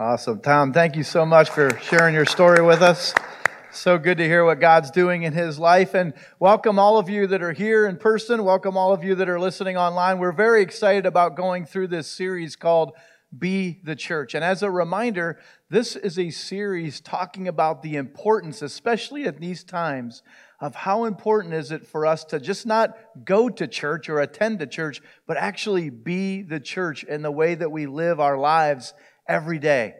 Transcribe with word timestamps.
Awesome. 0.00 0.40
Tom, 0.40 0.72
thank 0.72 0.96
you 0.96 1.02
so 1.02 1.26
much 1.26 1.50
for 1.50 1.78
sharing 1.82 2.14
your 2.14 2.24
story 2.24 2.62
with 2.62 2.80
us. 2.80 3.12
So 3.70 3.98
good 3.98 4.16
to 4.16 4.24
hear 4.24 4.46
what 4.46 4.58
God's 4.58 4.90
doing 4.90 5.24
in 5.24 5.34
his 5.34 5.58
life. 5.58 5.92
And 5.92 6.14
welcome 6.38 6.78
all 6.78 6.96
of 6.96 7.10
you 7.10 7.26
that 7.26 7.42
are 7.42 7.52
here 7.52 7.86
in 7.86 7.98
person. 7.98 8.42
Welcome 8.42 8.78
all 8.78 8.94
of 8.94 9.04
you 9.04 9.14
that 9.16 9.28
are 9.28 9.38
listening 9.38 9.76
online. 9.76 10.18
We're 10.18 10.32
very 10.32 10.62
excited 10.62 11.04
about 11.04 11.36
going 11.36 11.66
through 11.66 11.88
this 11.88 12.06
series 12.10 12.56
called 12.56 12.92
Be 13.38 13.78
the 13.84 13.94
Church. 13.94 14.34
And 14.34 14.42
as 14.42 14.62
a 14.62 14.70
reminder, 14.70 15.38
this 15.68 15.96
is 15.96 16.18
a 16.18 16.30
series 16.30 17.02
talking 17.02 17.46
about 17.46 17.82
the 17.82 17.96
importance, 17.96 18.62
especially 18.62 19.24
at 19.24 19.38
these 19.38 19.62
times, 19.62 20.22
of 20.60 20.74
how 20.74 21.04
important 21.04 21.52
is 21.52 21.70
it 21.70 21.86
for 21.86 22.06
us 22.06 22.24
to 22.24 22.40
just 22.40 22.64
not 22.64 22.96
go 23.26 23.50
to 23.50 23.68
church 23.68 24.08
or 24.08 24.20
attend 24.20 24.60
to 24.60 24.66
church, 24.66 25.02
but 25.26 25.36
actually 25.36 25.90
be 25.90 26.40
the 26.40 26.58
church 26.58 27.04
in 27.04 27.20
the 27.20 27.30
way 27.30 27.54
that 27.54 27.70
we 27.70 27.84
live 27.84 28.18
our 28.18 28.38
lives 28.38 28.94
every 29.30 29.60
day. 29.60 29.94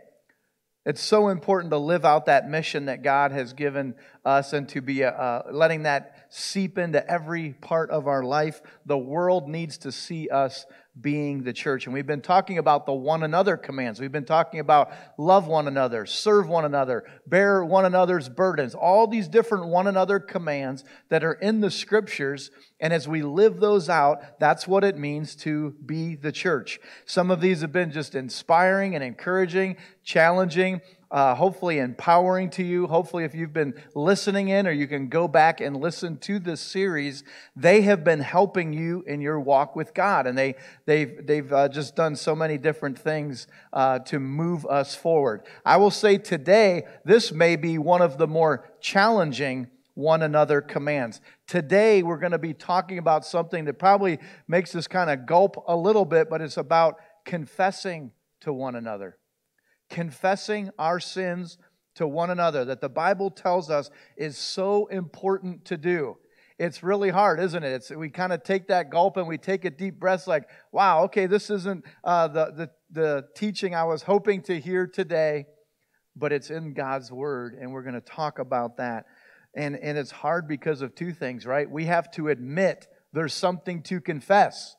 It's 0.84 1.02
so 1.02 1.28
important 1.28 1.70
to 1.72 1.78
live 1.78 2.04
out 2.04 2.26
that 2.26 2.48
mission 2.48 2.86
that 2.86 3.02
God 3.02 3.32
has 3.32 3.52
given 3.52 3.94
us 4.24 4.52
and 4.52 4.68
to 4.70 4.80
be 4.80 5.04
uh, 5.04 5.42
letting 5.52 5.84
that 5.84 6.26
seep 6.30 6.78
into 6.78 7.08
every 7.08 7.52
part 7.52 7.90
of 7.90 8.08
our 8.08 8.24
life. 8.24 8.60
The 8.86 8.98
world 8.98 9.48
needs 9.48 9.78
to 9.78 9.92
see 9.92 10.28
us 10.30 10.66
being 11.00 11.42
the 11.42 11.52
church. 11.52 11.86
And 11.86 11.94
we've 11.94 12.06
been 12.06 12.20
talking 12.20 12.58
about 12.58 12.86
the 12.86 12.92
one 12.92 13.22
another 13.22 13.56
commands. 13.56 14.00
We've 14.00 14.12
been 14.12 14.24
talking 14.24 14.60
about 14.60 14.90
love 15.18 15.46
one 15.46 15.68
another, 15.68 16.06
serve 16.06 16.48
one 16.48 16.64
another, 16.64 17.04
bear 17.26 17.64
one 17.64 17.84
another's 17.84 18.28
burdens, 18.28 18.74
all 18.74 19.06
these 19.06 19.28
different 19.28 19.66
one 19.66 19.86
another 19.86 20.18
commands 20.18 20.84
that 21.08 21.24
are 21.24 21.34
in 21.34 21.60
the 21.60 21.70
scriptures. 21.70 22.50
And 22.80 22.92
as 22.92 23.06
we 23.06 23.22
live 23.22 23.60
those 23.60 23.88
out, 23.88 24.38
that's 24.38 24.66
what 24.66 24.84
it 24.84 24.96
means 24.96 25.34
to 25.36 25.74
be 25.84 26.16
the 26.16 26.32
church. 26.32 26.80
Some 27.06 27.30
of 27.30 27.40
these 27.40 27.60
have 27.60 27.72
been 27.72 27.92
just 27.92 28.14
inspiring 28.14 28.94
and 28.94 29.04
encouraging, 29.04 29.76
challenging 30.04 30.80
uh, 31.10 31.34
hopefully 31.34 31.78
empowering 31.78 32.50
to 32.50 32.62
you. 32.62 32.86
Hopefully, 32.86 33.24
if 33.24 33.34
you've 33.34 33.52
been 33.52 33.74
listening 33.94 34.48
in 34.48 34.66
or 34.66 34.70
you 34.70 34.86
can 34.86 35.08
go 35.08 35.26
back 35.26 35.60
and 35.60 35.76
listen 35.76 36.16
to 36.18 36.38
this 36.38 36.60
series, 36.60 37.24
they 37.56 37.82
have 37.82 38.04
been 38.04 38.20
helping 38.20 38.72
you 38.72 39.02
in 39.06 39.20
your 39.20 39.40
walk 39.40 39.74
with 39.74 39.92
God. 39.92 40.26
And 40.26 40.38
they, 40.38 40.54
they've, 40.86 41.26
they've 41.26 41.52
uh, 41.52 41.68
just 41.68 41.96
done 41.96 42.14
so 42.14 42.36
many 42.36 42.58
different 42.58 42.98
things 42.98 43.48
uh, 43.72 43.98
to 44.00 44.20
move 44.20 44.64
us 44.66 44.94
forward. 44.94 45.42
I 45.64 45.78
will 45.78 45.90
say 45.90 46.16
today, 46.16 46.84
this 47.04 47.32
may 47.32 47.56
be 47.56 47.76
one 47.78 48.02
of 48.02 48.16
the 48.16 48.28
more 48.28 48.70
challenging 48.80 49.68
one 49.94 50.22
another 50.22 50.60
commands. 50.60 51.20
Today, 51.48 52.02
we're 52.02 52.18
going 52.18 52.32
to 52.32 52.38
be 52.38 52.54
talking 52.54 52.98
about 52.98 53.26
something 53.26 53.64
that 53.64 53.78
probably 53.78 54.18
makes 54.46 54.74
us 54.76 54.86
kind 54.86 55.10
of 55.10 55.26
gulp 55.26 55.62
a 55.66 55.76
little 55.76 56.04
bit, 56.04 56.30
but 56.30 56.40
it's 56.40 56.56
about 56.56 56.96
confessing 57.24 58.12
to 58.40 58.52
one 58.52 58.76
another 58.76 59.16
confessing 59.90 60.70
our 60.78 61.00
sins 61.00 61.58
to 61.96 62.06
one 62.06 62.30
another 62.30 62.64
that 62.64 62.80
the 62.80 62.88
Bible 62.88 63.30
tells 63.30 63.68
us 63.68 63.90
is 64.16 64.38
so 64.38 64.86
important 64.86 65.64
to 65.66 65.76
do. 65.76 66.16
It's 66.58 66.82
really 66.82 67.10
hard, 67.10 67.40
isn't 67.40 67.62
it? 67.62 67.72
It's, 67.72 67.90
we 67.90 68.10
kind 68.10 68.32
of 68.32 68.42
take 68.42 68.68
that 68.68 68.90
gulp 68.90 69.16
and 69.16 69.26
we 69.26 69.38
take 69.38 69.64
a 69.64 69.70
deep 69.70 69.98
breath, 69.98 70.26
like, 70.26 70.48
wow, 70.72 71.04
okay, 71.04 71.26
this 71.26 71.50
isn't 71.50 71.84
uh, 72.04 72.28
the, 72.28 72.52
the, 72.52 72.70
the 72.90 73.28
teaching 73.34 73.74
I 73.74 73.84
was 73.84 74.02
hoping 74.02 74.42
to 74.42 74.60
hear 74.60 74.86
today, 74.86 75.46
but 76.14 76.32
it's 76.32 76.50
in 76.50 76.74
God's 76.74 77.10
Word, 77.10 77.54
and 77.58 77.72
we're 77.72 77.82
going 77.82 77.94
to 77.94 78.00
talk 78.00 78.38
about 78.38 78.76
that. 78.76 79.06
And, 79.56 79.74
and 79.74 79.96
it's 79.96 80.10
hard 80.10 80.46
because 80.46 80.82
of 80.82 80.94
two 80.94 81.12
things, 81.12 81.46
right? 81.46 81.68
We 81.68 81.86
have 81.86 82.10
to 82.12 82.28
admit 82.28 82.86
there's 83.12 83.34
something 83.34 83.82
to 83.84 84.00
confess. 84.00 84.76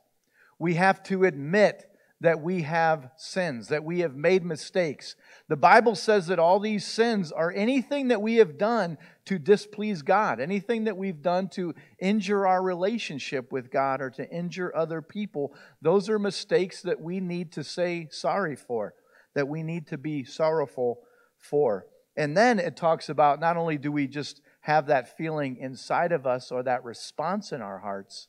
We 0.60 0.76
have 0.76 1.02
to 1.04 1.24
admit 1.24 1.84
that 2.22 2.40
we 2.40 2.62
have 2.62 3.10
sins, 3.18 3.68
that 3.70 3.84
we 3.84 4.00
have 4.00 4.16
made 4.16 4.46
mistakes. 4.46 5.16
The 5.50 5.58
Bible 5.58 5.96
says 5.96 6.28
that 6.28 6.38
all 6.38 6.60
these 6.60 6.86
sins 6.86 7.32
are 7.32 7.52
anything 7.52 8.10
that 8.10 8.22
we 8.22 8.36
have 8.36 8.60
done 8.60 9.00
to 9.26 9.40
displease 9.40 10.04
God, 10.04 10.40
anything 10.40 10.84
that 10.84 10.98
we've 10.98 11.24
done 11.24 11.50
to 11.50 11.74
injure 12.00 12.46
our 12.46 12.62
relationship 12.62 13.52
with 13.52 13.72
God 13.72 14.02
or 14.02 14.12
to 14.12 14.30
injure 14.30 14.76
other 14.76 15.02
people. 15.02 15.56
Those 15.82 16.10
are 16.10 16.20
mistakes 16.20 16.84
that 16.84 17.02
we 17.02 17.20
need 17.20 17.52
to 17.54 17.64
say 17.64 18.08
sorry 18.12 18.56
for, 18.56 18.94
that 19.34 19.48
we 19.48 19.64
need 19.64 19.88
to 19.88 19.98
be 19.98 20.24
sorrowful 20.24 21.00
for. 21.40 21.88
And 22.16 22.38
then 22.38 22.60
it 22.60 22.78
talks 22.78 23.10
about 23.10 23.40
not 23.40 23.58
only 23.58 23.80
do 23.80 23.92
we 23.92 24.06
just 24.06 24.42
have 24.62 24.86
that 24.88 25.18
feeling 25.18 25.58
inside 25.58 26.12
of 26.12 26.28
us 26.28 26.52
or 26.52 26.62
that 26.62 26.84
response 26.84 27.52
in 27.52 27.64
our 27.64 27.80
hearts, 27.80 28.28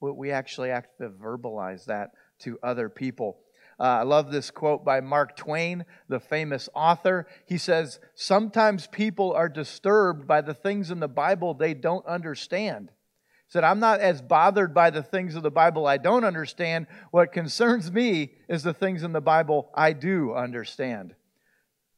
but 0.00 0.14
we 0.14 0.30
actually 0.30 0.68
have 0.68 0.86
to 0.98 1.08
verbalize 1.08 1.86
that 1.86 2.10
to 2.40 2.58
other 2.62 2.88
people. 2.88 3.38
Uh, 3.78 3.82
I 3.82 4.02
love 4.02 4.30
this 4.30 4.50
quote 4.50 4.84
by 4.84 5.00
Mark 5.00 5.36
Twain, 5.36 5.84
the 6.08 6.20
famous 6.20 6.68
author. 6.74 7.26
He 7.46 7.58
says, 7.58 7.98
Sometimes 8.14 8.86
people 8.86 9.32
are 9.32 9.48
disturbed 9.48 10.26
by 10.26 10.42
the 10.42 10.54
things 10.54 10.90
in 10.90 11.00
the 11.00 11.08
Bible 11.08 11.54
they 11.54 11.74
don't 11.74 12.06
understand. 12.06 12.90
He 12.90 13.50
said, 13.50 13.64
I'm 13.64 13.80
not 13.80 14.00
as 14.00 14.22
bothered 14.22 14.72
by 14.74 14.90
the 14.90 15.02
things 15.02 15.34
of 15.34 15.42
the 15.42 15.50
Bible 15.50 15.86
I 15.86 15.96
don't 15.96 16.24
understand. 16.24 16.86
What 17.10 17.32
concerns 17.32 17.90
me 17.90 18.32
is 18.48 18.62
the 18.62 18.74
things 18.74 19.02
in 19.02 19.12
the 19.12 19.20
Bible 19.20 19.70
I 19.74 19.92
do 19.92 20.34
understand. 20.34 21.14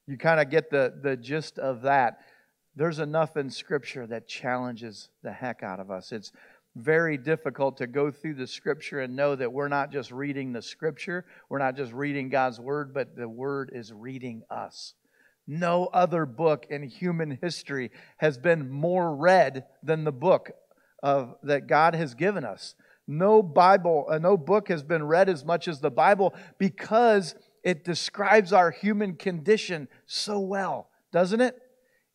You 0.07 0.17
kind 0.17 0.41
of 0.41 0.51
get 0.51 0.71
the, 0.71 0.95
the 1.03 1.17
gist 1.17 1.59
of 1.59 1.83
that. 1.83 2.21
There's 2.75 2.99
enough 2.99 3.37
in 3.37 3.51
Scripture 3.51 4.07
that 4.07 4.29
challenges 4.29 5.09
the 5.23 5.33
heck 5.33 5.63
out 5.63 5.81
of 5.81 5.91
us. 5.91 6.13
It's 6.13 6.31
very 6.77 7.17
difficult 7.17 7.79
to 7.79 7.87
go 7.87 8.11
through 8.11 8.35
the 8.35 8.47
scripture 8.47 9.01
and 9.01 9.17
know 9.17 9.35
that 9.35 9.53
we're 9.53 9.69
not 9.69 9.91
just 9.91 10.11
reading 10.11 10.53
the 10.53 10.61
scripture, 10.61 11.25
we're 11.49 11.59
not 11.59 11.75
just 11.75 11.93
reading 11.93 12.29
God's 12.29 12.61
word, 12.61 12.93
but 12.93 13.17
the 13.17 13.29
word 13.29 13.71
is 13.75 13.93
reading 13.93 14.43
us. 14.51 14.95
No 15.47 15.87
other 15.87 16.27
book 16.27 16.67
in 16.69 16.83
human 16.83 17.39
history 17.41 17.91
has 18.19 18.37
been 18.37 18.71
more 18.71 19.15
read 19.17 19.65
than 19.83 20.05
the 20.05 20.13
book 20.13 20.51
of 21.03 21.37
that 21.45 21.67
God 21.67 21.95
has 21.95 22.15
given 22.15 22.45
us. 22.45 22.75
No 23.09 23.43
Bible, 23.43 24.07
uh, 24.11 24.19
no 24.19 24.37
book 24.37 24.69
has 24.69 24.83
been 24.83 25.05
read 25.05 25.29
as 25.29 25.45
much 25.45 25.69
as 25.69 25.81
the 25.81 25.91
Bible 25.91 26.35
because 26.59 27.37
it 27.63 27.85
describes 27.85 28.53
our 28.53 28.71
human 28.71 29.15
condition 29.15 29.89
so 30.07 30.41
well, 30.41 30.91
doesn't 31.13 31.41
it? 31.41 31.57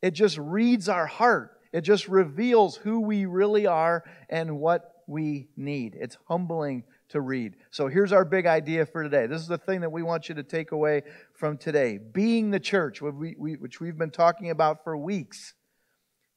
It 0.01 0.11
just 0.11 0.37
reads 0.37 0.87
our 0.89 1.07
heart. 1.07 1.57
It 1.71 1.81
just 1.81 2.07
reveals 2.07 2.75
who 2.75 2.99
we 2.99 3.25
really 3.25 3.65
are 3.65 4.03
and 4.29 4.59
what 4.59 5.03
we 5.07 5.47
need. 5.55 5.97
It's 5.99 6.17
humbling 6.27 6.83
to 7.09 7.21
read. 7.21 7.55
So 7.71 7.87
here's 7.87 8.13
our 8.13 8.25
big 8.25 8.45
idea 8.45 8.85
for 8.85 9.03
today. 9.03 9.27
This 9.27 9.41
is 9.41 9.47
the 9.47 9.57
thing 9.57 9.81
that 9.81 9.91
we 9.91 10.03
want 10.03 10.29
you 10.29 10.35
to 10.35 10.43
take 10.43 10.71
away 10.71 11.03
from 11.33 11.57
today. 11.57 11.97
Being 11.97 12.51
the 12.51 12.59
church, 12.59 13.01
which 13.01 13.79
we've 13.79 13.97
been 13.97 14.11
talking 14.11 14.49
about 14.49 14.83
for 14.83 14.95
weeks, 14.97 15.53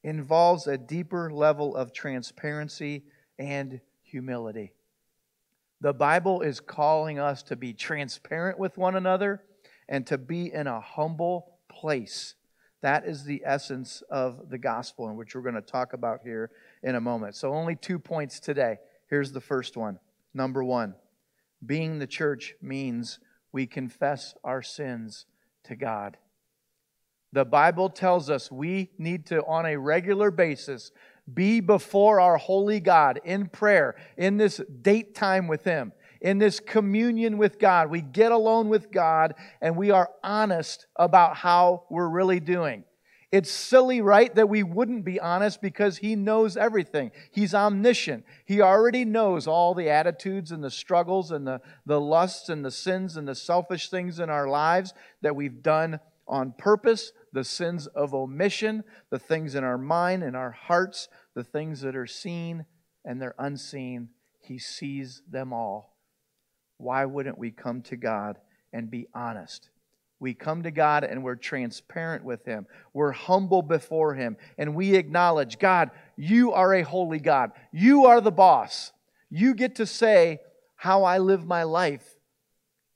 involves 0.02 0.66
a 0.66 0.76
deeper 0.76 1.30
level 1.30 1.76
of 1.76 1.92
transparency 1.92 3.04
and 3.38 3.80
humility. 4.02 4.72
The 5.80 5.94
Bible 5.94 6.40
is 6.40 6.60
calling 6.60 7.18
us 7.18 7.42
to 7.44 7.56
be 7.56 7.72
transparent 7.72 8.58
with 8.58 8.78
one 8.78 8.96
another 8.96 9.42
and 9.88 10.06
to 10.06 10.18
be 10.18 10.52
in 10.52 10.66
a 10.66 10.80
humble 10.80 11.58
place 11.68 12.34
that 12.84 13.06
is 13.06 13.24
the 13.24 13.40
essence 13.46 14.02
of 14.10 14.50
the 14.50 14.58
gospel, 14.58 15.08
in 15.08 15.16
which 15.16 15.34
we're 15.34 15.40
going 15.40 15.54
to 15.54 15.62
talk 15.62 15.94
about 15.94 16.20
here 16.22 16.50
in 16.82 16.96
a 16.96 17.00
moment. 17.00 17.34
So, 17.34 17.54
only 17.54 17.76
two 17.76 17.98
points 17.98 18.38
today. 18.38 18.76
Here's 19.08 19.32
the 19.32 19.40
first 19.40 19.74
one. 19.74 19.98
Number 20.34 20.62
one, 20.62 20.94
being 21.64 21.98
the 21.98 22.06
church 22.06 22.54
means 22.60 23.20
we 23.52 23.66
confess 23.66 24.34
our 24.44 24.60
sins 24.60 25.24
to 25.64 25.76
God. 25.76 26.18
The 27.32 27.46
Bible 27.46 27.88
tells 27.88 28.28
us 28.28 28.52
we 28.52 28.90
need 28.98 29.24
to, 29.28 29.42
on 29.46 29.64
a 29.64 29.78
regular 29.78 30.30
basis, 30.30 30.92
be 31.32 31.60
before 31.60 32.20
our 32.20 32.36
holy 32.36 32.80
God 32.80 33.18
in 33.24 33.46
prayer, 33.46 33.96
in 34.18 34.36
this 34.36 34.60
date 34.82 35.14
time 35.14 35.48
with 35.48 35.64
Him 35.64 35.94
in 36.24 36.38
this 36.38 36.58
communion 36.58 37.36
with 37.36 37.58
God. 37.58 37.90
We 37.90 38.00
get 38.00 38.32
alone 38.32 38.70
with 38.70 38.90
God 38.90 39.34
and 39.60 39.76
we 39.76 39.90
are 39.90 40.10
honest 40.24 40.86
about 40.96 41.36
how 41.36 41.84
we're 41.90 42.08
really 42.08 42.40
doing. 42.40 42.84
It's 43.30 43.50
silly, 43.50 44.00
right, 44.00 44.34
that 44.36 44.48
we 44.48 44.62
wouldn't 44.62 45.04
be 45.04 45.20
honest 45.20 45.60
because 45.60 45.98
He 45.98 46.16
knows 46.16 46.56
everything. 46.56 47.10
He's 47.30 47.54
omniscient. 47.54 48.24
He 48.46 48.62
already 48.62 49.04
knows 49.04 49.46
all 49.46 49.74
the 49.74 49.90
attitudes 49.90 50.50
and 50.50 50.64
the 50.64 50.70
struggles 50.70 51.30
and 51.30 51.46
the, 51.46 51.60
the 51.84 52.00
lusts 52.00 52.48
and 52.48 52.64
the 52.64 52.70
sins 52.70 53.16
and 53.16 53.28
the 53.28 53.34
selfish 53.34 53.90
things 53.90 54.18
in 54.18 54.30
our 54.30 54.48
lives 54.48 54.94
that 55.20 55.36
we've 55.36 55.62
done 55.62 56.00
on 56.26 56.54
purpose, 56.56 57.12
the 57.34 57.44
sins 57.44 57.86
of 57.88 58.14
omission, 58.14 58.82
the 59.10 59.18
things 59.18 59.54
in 59.54 59.64
our 59.64 59.78
mind 59.78 60.22
and 60.22 60.36
our 60.36 60.52
hearts, 60.52 61.08
the 61.34 61.44
things 61.44 61.82
that 61.82 61.94
are 61.94 62.06
seen 62.06 62.64
and 63.04 63.20
they're 63.20 63.34
unseen. 63.38 64.08
He 64.40 64.58
sees 64.58 65.20
them 65.28 65.52
all 65.52 65.93
why 66.84 67.06
wouldn't 67.06 67.38
we 67.38 67.50
come 67.50 67.80
to 67.82 67.96
God 67.96 68.38
and 68.72 68.90
be 68.90 69.08
honest? 69.14 69.70
We 70.20 70.34
come 70.34 70.62
to 70.62 70.70
God 70.70 71.02
and 71.02 71.24
we're 71.24 71.34
transparent 71.34 72.24
with 72.24 72.44
Him. 72.44 72.66
We're 72.92 73.12
humble 73.12 73.62
before 73.62 74.14
Him. 74.14 74.36
And 74.58 74.74
we 74.74 74.94
acknowledge, 74.94 75.58
God, 75.58 75.90
you 76.16 76.52
are 76.52 76.74
a 76.74 76.82
holy 76.82 77.18
God. 77.18 77.52
You 77.72 78.04
are 78.04 78.20
the 78.20 78.30
boss. 78.30 78.92
You 79.30 79.54
get 79.54 79.76
to 79.76 79.86
say 79.86 80.40
how 80.76 81.04
I 81.04 81.18
live 81.18 81.46
my 81.46 81.62
life. 81.62 82.06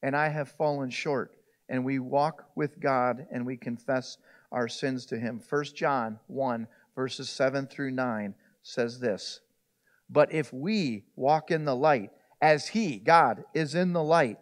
And 0.03 0.15
I 0.15 0.29
have 0.29 0.51
fallen 0.53 0.91
short. 0.91 1.35
and 1.71 1.85
we 1.85 1.99
walk 1.99 2.45
with 2.55 2.81
God 2.81 3.27
and 3.31 3.45
we 3.45 3.57
confess 3.57 4.17
our 4.53 4.69
sins 4.69 5.07
to 5.07 5.19
Him. 5.19 5.43
1 5.49 5.65
John 5.75 6.19
1, 6.29 6.67
verses 6.95 7.29
7 7.29 7.67
through 7.67 7.91
9 7.91 8.35
says 8.63 9.01
this 9.01 9.41
But 10.09 10.33
if 10.33 10.53
we 10.53 11.05
walk 11.17 11.51
in 11.51 11.65
the 11.65 11.77
light, 11.77 12.11
as 12.41 12.69
He, 12.69 12.99
God, 12.99 13.45
is 13.55 13.75
in 13.75 13.93
the 13.93 14.03
light, 14.03 14.39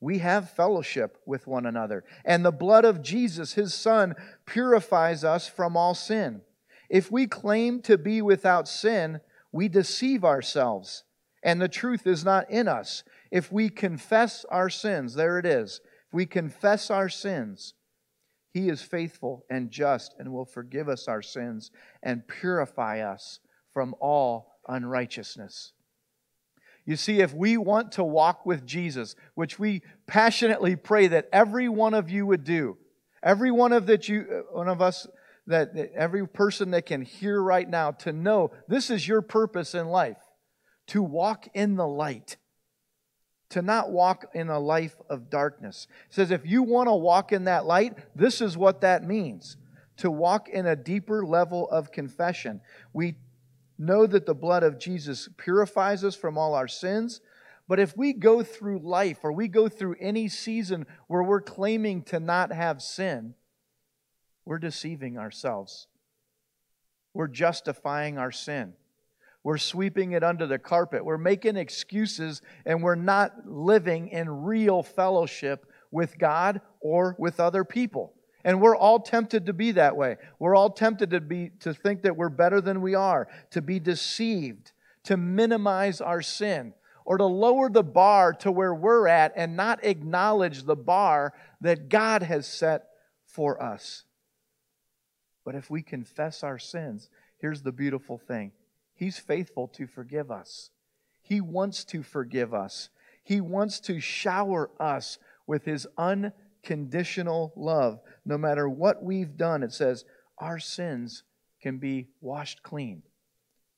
we 0.00 0.18
have 0.18 0.50
fellowship 0.50 1.18
with 1.24 1.46
one 1.46 1.66
another. 1.66 2.04
And 2.24 2.44
the 2.44 2.52
blood 2.52 2.84
of 2.84 3.02
Jesus, 3.02 3.54
His 3.54 3.74
Son, 3.74 4.14
purifies 4.46 5.24
us 5.24 5.48
from 5.48 5.76
all 5.76 5.94
sin. 5.94 6.42
If 6.90 7.10
we 7.10 7.26
claim 7.26 7.80
to 7.82 7.96
be 7.96 8.20
without 8.20 8.68
sin, 8.68 9.20
we 9.50 9.68
deceive 9.68 10.24
ourselves, 10.24 11.04
and 11.42 11.60
the 11.60 11.68
truth 11.68 12.06
is 12.06 12.24
not 12.24 12.50
in 12.50 12.68
us. 12.68 13.04
If 13.30 13.52
we 13.52 13.68
confess 13.68 14.44
our 14.50 14.68
sins, 14.68 15.14
there 15.14 15.38
it 15.38 15.46
is, 15.46 15.80
if 16.08 16.14
we 16.14 16.26
confess 16.26 16.90
our 16.90 17.08
sins, 17.08 17.74
He 18.52 18.68
is 18.68 18.82
faithful 18.82 19.44
and 19.48 19.70
just 19.70 20.14
and 20.18 20.32
will 20.32 20.44
forgive 20.44 20.88
us 20.88 21.08
our 21.08 21.22
sins 21.22 21.70
and 22.02 22.28
purify 22.28 23.00
us 23.00 23.40
from 23.72 23.94
all 24.00 24.58
unrighteousness. 24.68 25.72
You 26.86 26.96
see, 26.96 27.20
if 27.20 27.32
we 27.32 27.56
want 27.56 27.92
to 27.92 28.04
walk 28.04 28.44
with 28.44 28.66
Jesus, 28.66 29.16
which 29.34 29.58
we 29.58 29.82
passionately 30.06 30.76
pray 30.76 31.06
that 31.06 31.28
every 31.32 31.68
one 31.68 31.94
of 31.94 32.10
you 32.10 32.26
would 32.26 32.44
do, 32.44 32.76
every 33.22 33.50
one 33.50 33.72
of 33.72 33.86
that 33.86 34.08
you, 34.08 34.26
uh, 34.30 34.56
one 34.56 34.68
of 34.68 34.82
us, 34.82 35.06
that, 35.46 35.74
that 35.74 35.92
every 35.94 36.26
person 36.26 36.70
that 36.72 36.86
can 36.86 37.02
hear 37.02 37.40
right 37.42 37.68
now, 37.68 37.90
to 37.90 38.12
know 38.12 38.50
this 38.68 38.90
is 38.90 39.08
your 39.08 39.22
purpose 39.22 39.74
in 39.74 39.88
life, 39.88 40.18
to 40.88 41.02
walk 41.02 41.48
in 41.54 41.76
the 41.76 41.86
light, 41.86 42.36
to 43.50 43.62
not 43.62 43.90
walk 43.90 44.26
in 44.34 44.48
a 44.48 44.58
life 44.58 44.96
of 45.08 45.30
darkness. 45.30 45.86
It 46.08 46.14
says, 46.14 46.30
if 46.30 46.46
you 46.46 46.62
want 46.62 46.88
to 46.88 46.94
walk 46.94 47.32
in 47.32 47.44
that 47.44 47.66
light, 47.66 47.94
this 48.14 48.40
is 48.40 48.56
what 48.56 48.82
that 48.82 49.04
means 49.04 49.56
to 49.96 50.10
walk 50.10 50.48
in 50.48 50.66
a 50.66 50.76
deeper 50.76 51.24
level 51.24 51.68
of 51.70 51.92
confession. 51.92 52.60
We 52.92 53.14
know 53.78 54.06
that 54.06 54.26
the 54.26 54.34
blood 54.34 54.62
of 54.62 54.78
Jesus 54.78 55.28
purifies 55.36 56.04
us 56.04 56.14
from 56.14 56.38
all 56.38 56.54
our 56.54 56.68
sins. 56.68 57.20
But 57.66 57.80
if 57.80 57.96
we 57.96 58.12
go 58.12 58.42
through 58.42 58.80
life 58.80 59.18
or 59.22 59.32
we 59.32 59.48
go 59.48 59.68
through 59.68 59.96
any 60.00 60.28
season 60.28 60.86
where 61.06 61.22
we're 61.22 61.40
claiming 61.40 62.02
to 62.04 62.20
not 62.20 62.52
have 62.52 62.82
sin, 62.82 63.34
we're 64.44 64.58
deceiving 64.58 65.18
ourselves. 65.18 65.86
We're 67.14 67.28
justifying 67.28 68.18
our 68.18 68.32
sin. 68.32 68.74
We're 69.42 69.58
sweeping 69.58 70.12
it 70.12 70.24
under 70.24 70.46
the 70.46 70.58
carpet. 70.58 71.04
We're 71.04 71.18
making 71.18 71.56
excuses 71.56 72.42
and 72.64 72.82
we're 72.82 72.94
not 72.94 73.46
living 73.46 74.08
in 74.08 74.44
real 74.44 74.82
fellowship 74.82 75.66
with 75.90 76.18
God 76.18 76.60
or 76.80 77.14
with 77.18 77.40
other 77.40 77.64
people. 77.64 78.14
And 78.44 78.60
we're 78.60 78.76
all 78.76 79.00
tempted 79.00 79.46
to 79.46 79.52
be 79.52 79.72
that 79.72 79.96
way. 79.96 80.16
We're 80.38 80.54
all 80.54 80.70
tempted 80.70 81.10
to 81.10 81.20
be 81.20 81.50
to 81.60 81.72
think 81.72 82.02
that 82.02 82.16
we're 82.16 82.28
better 82.28 82.60
than 82.60 82.82
we 82.82 82.94
are, 82.94 83.26
to 83.50 83.62
be 83.62 83.80
deceived, 83.80 84.72
to 85.04 85.16
minimize 85.16 86.00
our 86.00 86.20
sin, 86.20 86.74
or 87.06 87.16
to 87.18 87.24
lower 87.24 87.70
the 87.70 87.82
bar 87.82 88.32
to 88.34 88.52
where 88.52 88.74
we're 88.74 89.08
at 89.08 89.32
and 89.36 89.56
not 89.56 89.84
acknowledge 89.84 90.64
the 90.64 90.76
bar 90.76 91.32
that 91.60 91.88
God 91.88 92.22
has 92.22 92.46
set 92.46 92.88
for 93.24 93.62
us. 93.62 94.04
But 95.44 95.54
if 95.54 95.70
we 95.70 95.82
confess 95.82 96.42
our 96.42 96.58
sins, 96.58 97.08
here's 97.38 97.62
the 97.62 97.72
beautiful 97.72 98.18
thing. 98.18 98.52
He's 98.94 99.18
faithful 99.18 99.68
to 99.68 99.86
forgive 99.86 100.30
us. 100.30 100.70
He 101.22 101.40
wants 101.40 101.84
to 101.86 102.02
forgive 102.02 102.54
us. 102.54 102.90
He 103.22 103.40
wants 103.40 103.80
to 103.80 104.00
shower 104.00 104.70
us 104.78 105.18
with 105.46 105.64
his 105.64 105.86
unconditional 105.98 106.32
love 107.56 108.00
no 108.24 108.38
matter 108.38 108.68
what 108.68 109.02
we've 109.02 109.36
done, 109.36 109.62
it 109.62 109.72
says 109.72 110.04
our 110.38 110.58
sins 110.58 111.22
can 111.60 111.78
be 111.78 112.08
washed 112.20 112.62
clean. 112.62 113.02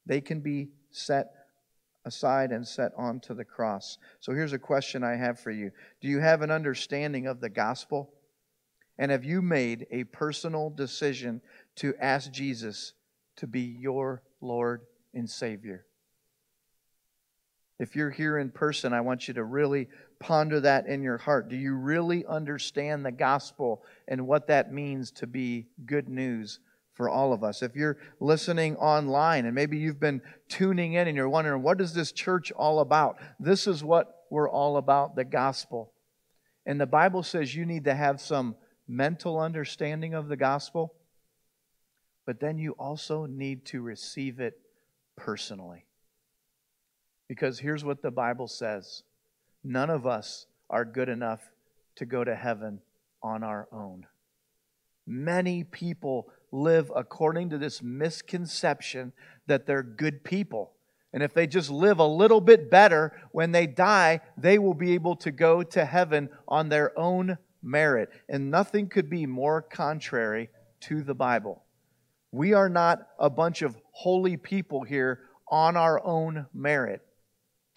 They 0.06 0.20
can 0.20 0.40
be 0.40 0.68
set 0.90 1.32
aside 2.04 2.52
and 2.52 2.66
set 2.66 2.92
onto 2.96 3.34
the 3.34 3.44
cross. 3.44 3.98
So 4.20 4.32
here's 4.32 4.52
a 4.52 4.58
question 4.58 5.02
I 5.02 5.16
have 5.16 5.40
for 5.40 5.50
you 5.50 5.72
Do 6.00 6.08
you 6.08 6.20
have 6.20 6.42
an 6.42 6.50
understanding 6.50 7.26
of 7.26 7.40
the 7.40 7.50
gospel? 7.50 8.12
And 8.98 9.10
have 9.10 9.24
you 9.24 9.42
made 9.42 9.86
a 9.90 10.04
personal 10.04 10.70
decision 10.70 11.42
to 11.76 11.94
ask 12.00 12.30
Jesus 12.30 12.94
to 13.36 13.46
be 13.46 13.60
your 13.60 14.22
Lord 14.40 14.86
and 15.12 15.28
Savior? 15.28 15.84
If 17.78 17.94
you're 17.94 18.10
here 18.10 18.38
in 18.38 18.50
person, 18.50 18.94
I 18.94 19.02
want 19.02 19.28
you 19.28 19.34
to 19.34 19.44
really 19.44 19.88
ponder 20.18 20.60
that 20.60 20.86
in 20.86 21.02
your 21.02 21.18
heart. 21.18 21.48
Do 21.48 21.56
you 21.56 21.74
really 21.74 22.24
understand 22.26 23.04
the 23.04 23.12
gospel 23.12 23.84
and 24.08 24.26
what 24.26 24.46
that 24.48 24.72
means 24.72 25.10
to 25.12 25.26
be 25.26 25.66
good 25.84 26.08
news 26.08 26.60
for 26.94 27.08
all 27.08 27.32
of 27.32 27.44
us? 27.44 27.62
If 27.62 27.76
you're 27.76 27.98
listening 28.20 28.76
online 28.76 29.44
and 29.44 29.54
maybe 29.54 29.76
you've 29.78 30.00
been 30.00 30.22
tuning 30.48 30.94
in 30.94 31.08
and 31.08 31.16
you're 31.16 31.28
wondering, 31.28 31.62
what 31.62 31.80
is 31.80 31.92
this 31.92 32.12
church 32.12 32.50
all 32.52 32.80
about? 32.80 33.18
This 33.38 33.66
is 33.66 33.84
what 33.84 34.24
we're 34.30 34.50
all 34.50 34.76
about 34.76 35.16
the 35.16 35.24
gospel. 35.24 35.92
And 36.64 36.80
the 36.80 36.86
Bible 36.86 37.22
says 37.22 37.54
you 37.54 37.66
need 37.66 37.84
to 37.84 37.94
have 37.94 38.20
some 38.20 38.56
mental 38.88 39.38
understanding 39.38 40.14
of 40.14 40.28
the 40.28 40.36
gospel, 40.36 40.94
but 42.24 42.40
then 42.40 42.58
you 42.58 42.72
also 42.72 43.26
need 43.26 43.64
to 43.66 43.82
receive 43.82 44.40
it 44.40 44.58
personally. 45.16 45.84
Because 47.28 47.58
here's 47.58 47.84
what 47.84 48.02
the 48.02 48.10
Bible 48.10 48.48
says 48.48 49.02
none 49.66 49.90
of 49.90 50.06
us 50.06 50.46
are 50.70 50.84
good 50.84 51.08
enough 51.08 51.50
to 51.96 52.06
go 52.06 52.24
to 52.24 52.34
heaven 52.34 52.80
on 53.22 53.42
our 53.42 53.68
own. 53.72 54.06
Many 55.06 55.64
people 55.64 56.28
live 56.52 56.90
according 56.94 57.50
to 57.50 57.58
this 57.58 57.82
misconception 57.82 59.12
that 59.46 59.66
they're 59.66 59.82
good 59.82 60.24
people. 60.24 60.72
And 61.12 61.22
if 61.22 61.32
they 61.32 61.46
just 61.46 61.70
live 61.70 61.98
a 61.98 62.06
little 62.06 62.40
bit 62.40 62.70
better, 62.70 63.12
when 63.32 63.52
they 63.52 63.66
die, 63.66 64.20
they 64.36 64.58
will 64.58 64.74
be 64.74 64.94
able 64.94 65.16
to 65.16 65.30
go 65.30 65.62
to 65.62 65.84
heaven 65.84 66.28
on 66.46 66.68
their 66.68 66.96
own 66.98 67.38
merit. 67.62 68.10
And 68.28 68.50
nothing 68.50 68.88
could 68.88 69.08
be 69.08 69.26
more 69.26 69.62
contrary 69.62 70.50
to 70.80 71.02
the 71.02 71.14
Bible. 71.14 71.62
We 72.32 72.52
are 72.52 72.68
not 72.68 73.06
a 73.18 73.30
bunch 73.30 73.62
of 73.62 73.76
holy 73.92 74.36
people 74.36 74.82
here 74.82 75.20
on 75.48 75.76
our 75.76 76.04
own 76.04 76.46
merit. 76.52 77.00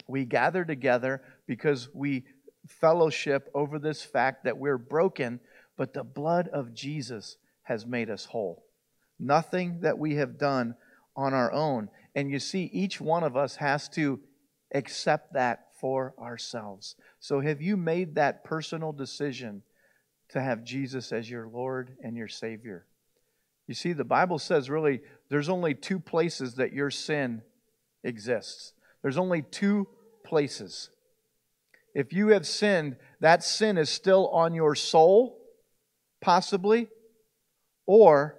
We 0.06 0.24
gather 0.24 0.64
together 0.64 1.22
because 1.50 1.88
we 1.92 2.22
fellowship 2.68 3.50
over 3.54 3.80
this 3.80 4.04
fact 4.04 4.44
that 4.44 4.56
we're 4.56 4.78
broken, 4.78 5.40
but 5.76 5.92
the 5.92 6.04
blood 6.04 6.46
of 6.46 6.72
Jesus 6.72 7.38
has 7.62 7.84
made 7.84 8.08
us 8.08 8.24
whole. 8.26 8.62
Nothing 9.18 9.80
that 9.80 9.98
we 9.98 10.14
have 10.14 10.38
done 10.38 10.76
on 11.16 11.34
our 11.34 11.50
own. 11.50 11.88
And 12.14 12.30
you 12.30 12.38
see, 12.38 12.70
each 12.72 13.00
one 13.00 13.24
of 13.24 13.36
us 13.36 13.56
has 13.56 13.88
to 13.90 14.20
accept 14.72 15.32
that 15.32 15.66
for 15.80 16.14
ourselves. 16.20 16.94
So, 17.18 17.40
have 17.40 17.60
you 17.60 17.76
made 17.76 18.14
that 18.14 18.44
personal 18.44 18.92
decision 18.92 19.64
to 20.28 20.40
have 20.40 20.62
Jesus 20.62 21.10
as 21.10 21.28
your 21.28 21.48
Lord 21.48 21.96
and 22.00 22.16
your 22.16 22.28
Savior? 22.28 22.86
You 23.66 23.74
see, 23.74 23.92
the 23.92 24.04
Bible 24.04 24.38
says 24.38 24.70
really 24.70 25.00
there's 25.28 25.48
only 25.48 25.74
two 25.74 25.98
places 25.98 26.54
that 26.54 26.72
your 26.72 26.92
sin 26.92 27.42
exists. 28.04 28.72
There's 29.02 29.18
only 29.18 29.42
two 29.42 29.88
places. 30.24 30.90
If 31.94 32.12
you 32.12 32.28
have 32.28 32.46
sinned, 32.46 32.96
that 33.20 33.42
sin 33.42 33.78
is 33.78 33.90
still 33.90 34.28
on 34.28 34.54
your 34.54 34.74
soul, 34.74 35.38
possibly. 36.20 36.88
Or 37.86 38.38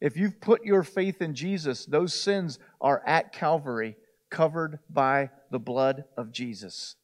if 0.00 0.16
you've 0.16 0.40
put 0.40 0.64
your 0.64 0.82
faith 0.82 1.20
in 1.22 1.34
Jesus, 1.34 1.86
those 1.86 2.14
sins 2.14 2.58
are 2.80 3.02
at 3.06 3.32
Calvary, 3.32 3.96
covered 4.30 4.78
by 4.88 5.30
the 5.50 5.58
blood 5.58 6.04
of 6.16 6.32
Jesus. 6.32 6.96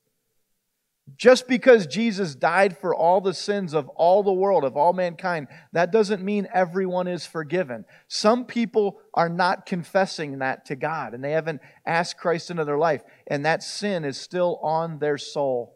Just 1.17 1.47
because 1.47 1.87
Jesus 1.87 2.35
died 2.35 2.77
for 2.77 2.93
all 2.93 3.21
the 3.21 3.35
sins 3.35 3.75
of 3.75 3.89
all 3.91 4.25
the 4.25 4.33
world, 4.33 4.65
of 4.65 4.77
all 4.77 4.93
mankind, 4.93 5.47
that 5.73 5.93
doesn't 5.93 6.23
mean 6.23 6.49
everyone 6.53 7.07
is 7.07 7.25
forgiven. 7.25 7.85
Some 8.09 8.45
people 8.45 8.99
are 9.15 9.29
not 9.29 9.67
confessing 9.67 10.41
that 10.41 10.65
to 10.67 10.75
God 10.75 11.15
and 11.15 11.23
they 11.23 11.31
haven't 11.31 11.61
asked 11.87 12.19
Christ 12.19 12.51
into 12.51 12.65
their 12.65 12.79
life, 12.79 13.03
and 13.29 13.45
that 13.45 13.63
sin 13.63 14.05
is 14.05 14.19
still 14.19 14.59
on 14.63 14.99
their 14.99 15.17
soul. 15.17 15.76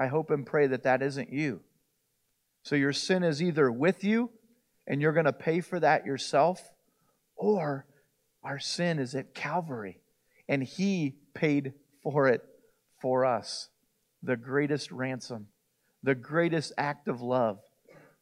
I 0.00 0.06
hope 0.06 0.30
and 0.30 0.46
pray 0.46 0.66
that 0.66 0.84
that 0.84 1.02
isn't 1.02 1.30
you. 1.30 1.60
So 2.62 2.74
your 2.74 2.94
sin 2.94 3.22
is 3.22 3.42
either 3.42 3.70
with 3.70 4.02
you 4.02 4.30
and 4.86 5.02
you're 5.02 5.12
going 5.12 5.26
to 5.26 5.32
pay 5.32 5.60
for 5.60 5.78
that 5.78 6.06
yourself, 6.06 6.62
or 7.36 7.86
our 8.42 8.58
sin 8.58 8.98
is 8.98 9.14
at 9.14 9.34
Calvary 9.34 10.00
and 10.48 10.62
He 10.62 11.16
paid 11.34 11.74
for 12.02 12.28
it 12.28 12.40
for 13.02 13.26
us 13.26 13.68
the 14.22 14.36
greatest 14.36 14.90
ransom, 14.90 15.48
the 16.02 16.14
greatest 16.14 16.72
act 16.78 17.06
of 17.06 17.20
love, 17.20 17.58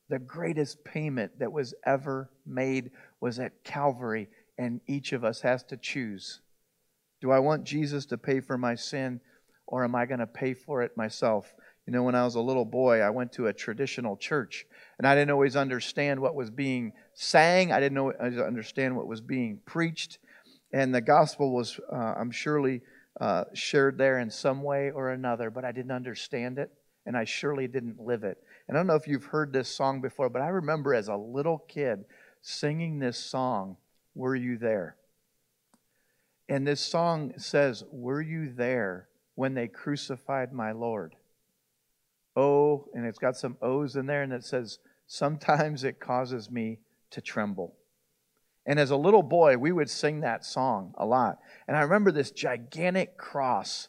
the 0.09 0.19
greatest 0.19 0.85
payment 0.85 1.39
that 1.39 1.53
was 1.53 1.75
ever 1.87 2.29
made 2.45 2.91
was 3.21 3.39
at 3.39 3.63
Calvary, 3.63 4.29
and 4.59 4.81
each 4.89 5.13
of 5.13 5.23
us 5.25 5.43
has 5.43 5.63
to 5.65 5.77
choose. 5.77 6.41
Do 7.21 7.31
I 7.31 7.39
want 7.39 7.65
Jesus 7.65 8.07
to 8.07 8.19
pay 8.19 8.41
for 8.41 8.59
my 8.59 8.75
sin, 8.75 9.21
or 9.67 9.85
am 9.85 9.95
I 9.95 10.07
going 10.07 10.21
to 10.21 10.27
pay 10.27 10.55
for 10.55 10.83
it 10.83 10.97
myself? 10.97 11.53
You 11.89 11.93
know, 11.93 12.03
when 12.03 12.15
I 12.15 12.23
was 12.23 12.35
a 12.35 12.41
little 12.43 12.67
boy, 12.67 13.01
I 13.01 13.09
went 13.09 13.33
to 13.33 13.47
a 13.47 13.53
traditional 13.55 14.15
church, 14.15 14.67
and 14.99 15.07
I 15.07 15.15
didn't 15.15 15.31
always 15.31 15.57
understand 15.57 16.21
what 16.21 16.35
was 16.35 16.51
being 16.51 16.93
sang. 17.15 17.73
I 17.73 17.81
didn't 17.81 17.95
know, 17.95 18.13
i 18.13 18.27
understand 18.27 18.95
what 18.95 19.07
was 19.07 19.23
being 19.23 19.61
preached, 19.65 20.19
and 20.71 20.95
the 20.95 21.01
gospel 21.01 21.51
was, 21.51 21.81
uh, 21.91 21.97
I'm 21.97 22.31
surely 22.31 22.83
uh, 23.23 23.45
shared 23.55 23.97
there 23.97 24.19
in 24.19 24.29
some 24.29 24.63
way 24.63 24.91
or 24.91 25.13
another, 25.13 25.49
but 25.49 25.65
I 25.65 25.73
didn't 25.73 25.93
understand 25.93 26.59
it, 26.59 26.71
and 27.07 27.17
I 27.17 27.25
surely 27.25 27.67
didn't 27.67 27.99
live 27.99 28.23
it. 28.23 28.37
And 28.69 28.77
I 28.77 28.81
don't 28.81 28.87
know 28.87 28.95
if 28.95 29.09
you've 29.09 29.25
heard 29.25 29.55
this 29.55 29.75
song 29.75 30.03
before, 30.03 30.29
but 30.29 30.43
I 30.43 30.49
remember 30.49 30.93
as 30.93 31.09
a 31.09 31.17
little 31.17 31.65
kid 31.69 32.05
singing 32.43 32.99
this 32.99 33.17
song, 33.17 33.79
Were 34.15 34.37
You 34.37 34.59
There? 34.59 34.97
And 36.51 36.67
this 36.67 36.83
song 36.83 37.33
says, 37.39 37.83
Were 37.91 38.21
you 38.21 38.53
there 38.53 39.09
when 39.37 39.55
they 39.55 39.69
crucified 39.69 40.53
my 40.53 40.73
Lord? 40.73 41.15
Oh, 42.39 42.89
and 42.95 43.05
it's 43.05 43.19
got 43.19 43.37
some 43.37 43.57
O's 43.61 43.97
in 43.97 44.07
there, 44.07 44.23
and 44.23 44.33
it 44.33 44.45
says, 44.45 44.79
Sometimes 45.09 45.83
it 45.83 45.99
causes 45.99 46.53
me 46.53 46.79
to 47.11 47.21
tremble. 47.21 47.75
And 48.65 48.79
as 48.79 48.93
a 48.93 48.97
little 48.97 49.25
boy, 49.25 49.57
we 49.57 49.73
would 49.73 49.91
sing 49.91 50.21
that 50.21 50.45
song 50.45 50.95
a 50.97 51.05
lot. 51.05 51.39
And 51.67 51.77
I 51.77 51.81
remember 51.81 52.13
this 52.13 52.31
gigantic 52.31 53.17
cross 53.17 53.89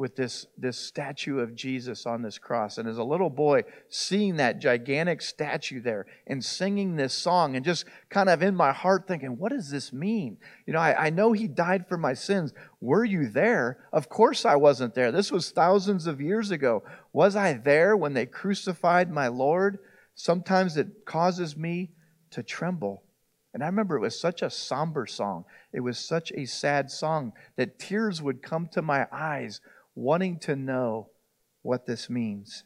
with 0.00 0.16
this, 0.16 0.46
this 0.56 0.78
statue 0.78 1.40
of 1.40 1.54
Jesus 1.54 2.06
on 2.06 2.22
this 2.22 2.38
cross. 2.38 2.78
And 2.78 2.88
as 2.88 2.96
a 2.96 3.04
little 3.04 3.28
boy, 3.28 3.64
seeing 3.90 4.36
that 4.36 4.58
gigantic 4.58 5.20
statue 5.20 5.82
there 5.82 6.06
and 6.26 6.42
singing 6.42 6.96
this 6.96 7.12
song, 7.12 7.54
and 7.54 7.62
just 7.62 7.84
kind 8.08 8.30
of 8.30 8.42
in 8.42 8.56
my 8.56 8.72
heart 8.72 9.06
thinking, 9.06 9.36
what 9.36 9.52
does 9.52 9.70
this 9.70 9.92
mean? 9.92 10.38
You 10.66 10.72
know, 10.72 10.78
I, 10.78 11.08
I 11.08 11.10
know 11.10 11.32
he 11.32 11.46
died 11.46 11.86
for 11.86 11.98
my 11.98 12.14
sins. 12.14 12.54
Were 12.80 13.04
you 13.04 13.28
there? 13.28 13.84
Of 13.92 14.08
course 14.08 14.46
I 14.46 14.56
wasn't 14.56 14.94
there. 14.94 15.12
This 15.12 15.30
was 15.30 15.50
thousands 15.50 16.06
of 16.06 16.18
years 16.18 16.50
ago. 16.50 16.82
Was 17.12 17.36
I 17.36 17.52
there 17.52 17.94
when 17.94 18.14
they 18.14 18.24
crucified 18.24 19.10
my 19.10 19.28
Lord? 19.28 19.80
Sometimes 20.14 20.78
it 20.78 21.04
causes 21.04 21.58
me 21.58 21.90
to 22.30 22.42
tremble. 22.42 23.02
And 23.52 23.62
I 23.62 23.66
remember 23.66 23.96
it 23.96 24.00
was 24.00 24.18
such 24.18 24.40
a 24.40 24.48
somber 24.48 25.06
song. 25.06 25.44
It 25.74 25.80
was 25.80 25.98
such 25.98 26.32
a 26.32 26.46
sad 26.46 26.90
song 26.90 27.32
that 27.56 27.78
tears 27.78 28.22
would 28.22 28.42
come 28.42 28.68
to 28.72 28.80
my 28.80 29.06
eyes 29.12 29.60
wanting 29.94 30.38
to 30.40 30.56
know 30.56 31.10
what 31.62 31.86
this 31.86 32.08
means. 32.08 32.64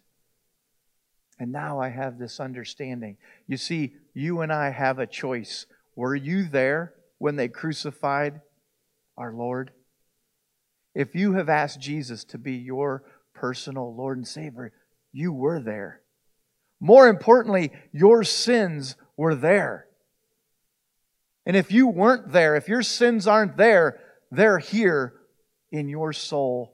And 1.38 1.50
now 1.50 1.80
I 1.80 1.88
have 1.88 2.18
this 2.18 2.38
understanding. 2.38 3.16
You 3.46 3.56
see, 3.56 3.94
you 4.14 4.40
and 4.40 4.52
I 4.52 4.70
have 4.70 4.98
a 4.98 5.06
choice. 5.06 5.66
Were 5.96 6.14
you 6.14 6.44
there 6.44 6.94
when 7.18 7.36
they 7.36 7.48
crucified 7.48 8.40
our 9.16 9.32
Lord? 9.32 9.72
If 10.94 11.14
you 11.14 11.34
have 11.34 11.48
asked 11.48 11.80
Jesus 11.80 12.24
to 12.24 12.38
be 12.38 12.52
your 12.54 13.02
personal 13.34 13.94
Lord 13.94 14.16
and 14.16 14.26
Savior, 14.26 14.72
you 15.12 15.32
were 15.32 15.60
there. 15.60 16.02
More 16.80 17.08
importantly, 17.08 17.72
your 17.92 18.22
sins 18.22 18.94
were 19.16 19.34
there. 19.34 19.86
And 21.46 21.56
if 21.56 21.72
you 21.72 21.88
weren't 21.88 22.32
there, 22.32 22.54
if 22.54 22.68
your 22.68 22.82
sins 22.82 23.26
aren't 23.26 23.56
there, 23.56 24.00
they're 24.30 24.58
here 24.58 25.14
in 25.72 25.88
your 25.88 26.12
soul 26.12 26.73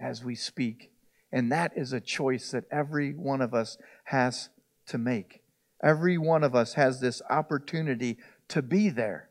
as 0.00 0.24
we 0.24 0.34
speak. 0.34 0.90
And 1.32 1.52
that 1.52 1.72
is 1.76 1.92
a 1.92 2.00
choice 2.00 2.50
that 2.52 2.64
every 2.70 3.12
one 3.12 3.40
of 3.40 3.54
us 3.54 3.76
has 4.04 4.48
to 4.86 4.98
make. 4.98 5.42
Every 5.82 6.18
one 6.18 6.42
of 6.42 6.54
us 6.54 6.74
has 6.74 7.00
this 7.00 7.22
opportunity 7.28 8.18
to 8.48 8.62
be 8.62 8.88
there. 8.88 9.28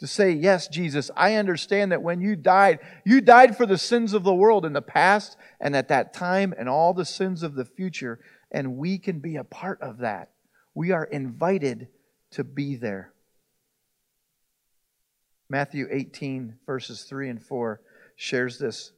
To 0.00 0.06
say, 0.06 0.32
Yes, 0.32 0.66
Jesus, 0.66 1.10
I 1.14 1.34
understand 1.34 1.92
that 1.92 2.02
when 2.02 2.20
you 2.22 2.34
died, 2.34 2.78
you 3.04 3.20
died 3.20 3.56
for 3.56 3.66
the 3.66 3.76
sins 3.76 4.14
of 4.14 4.24
the 4.24 4.34
world 4.34 4.64
in 4.64 4.72
the 4.72 4.82
past 4.82 5.36
and 5.60 5.76
at 5.76 5.88
that 5.88 6.14
time 6.14 6.54
and 6.58 6.68
all 6.68 6.94
the 6.94 7.04
sins 7.04 7.42
of 7.42 7.54
the 7.54 7.66
future, 7.66 8.18
and 8.50 8.78
we 8.78 8.98
can 8.98 9.20
be 9.20 9.36
a 9.36 9.44
part 9.44 9.80
of 9.82 9.98
that. 9.98 10.30
We 10.74 10.90
are 10.92 11.04
invited 11.04 11.88
to 12.32 12.44
be 12.44 12.76
there. 12.76 13.12
Matthew 15.50 15.88
18, 15.90 16.54
verses 16.64 17.02
3 17.02 17.28
and 17.28 17.42
4 17.42 17.80
shares 18.16 18.58
this 18.58 18.92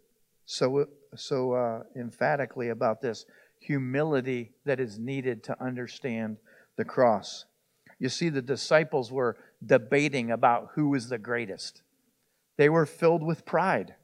so, 0.52 0.86
so 1.16 1.52
uh, 1.52 1.82
emphatically 1.96 2.68
about 2.68 3.00
this 3.00 3.24
humility 3.58 4.52
that 4.66 4.80
is 4.80 4.98
needed 4.98 5.42
to 5.44 5.64
understand 5.64 6.36
the 6.76 6.84
cross. 6.84 7.46
You 7.98 8.10
see, 8.10 8.28
the 8.28 8.42
disciples 8.42 9.10
were 9.10 9.38
debating 9.64 10.30
about 10.30 10.72
who 10.74 10.90
was 10.90 11.08
the 11.08 11.16
greatest. 11.16 11.80
They 12.58 12.68
were 12.68 12.84
filled 12.84 13.22
with 13.22 13.46
pride. 13.46 13.94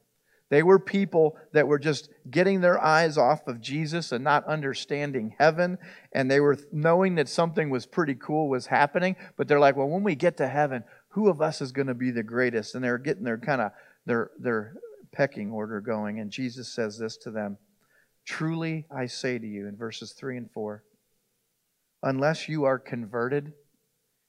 They 0.49 0.63
were 0.63 0.79
people 0.79 1.37
that 1.53 1.67
were 1.67 1.77
just 1.77 2.09
getting 2.31 2.61
their 2.61 2.83
eyes 2.83 3.15
off 3.15 3.47
of 3.47 3.61
Jesus 3.61 4.11
and 4.11 4.23
not 4.23 4.43
understanding 4.47 5.35
heaven. 5.37 5.77
And 6.13 6.31
they 6.31 6.39
were 6.39 6.57
knowing 6.71 7.13
that 7.15 7.29
something 7.29 7.69
was 7.69 7.85
pretty 7.85 8.15
cool 8.15 8.49
was 8.49 8.65
happening. 8.65 9.15
But 9.37 9.47
they're 9.47 9.59
like, 9.59 9.75
well, 9.75 9.87
when 9.89 10.03
we 10.03 10.15
get 10.15 10.37
to 10.37 10.47
heaven, 10.47 10.83
who 11.09 11.29
of 11.29 11.43
us 11.43 11.61
is 11.61 11.71
going 11.71 11.87
to 11.87 11.93
be 11.93 12.09
the 12.09 12.23
greatest? 12.23 12.73
And 12.73 12.83
they're 12.83 12.97
getting 12.97 13.23
their 13.23 13.37
kind 13.37 13.61
of 13.61 13.71
their 14.07 14.31
their 14.39 14.73
pecking 15.11 15.51
order 15.51 15.81
going. 15.81 16.19
And 16.19 16.31
Jesus 16.31 16.67
says 16.73 16.97
this 16.97 17.17
to 17.17 17.31
them 17.31 17.57
Truly 18.25 18.85
I 18.95 19.07
say 19.07 19.39
to 19.39 19.47
you, 19.47 19.67
in 19.67 19.75
verses 19.75 20.13
3 20.13 20.37
and 20.37 20.51
4, 20.51 20.83
unless 22.03 22.47
you 22.47 22.63
are 22.65 22.79
converted 22.79 23.53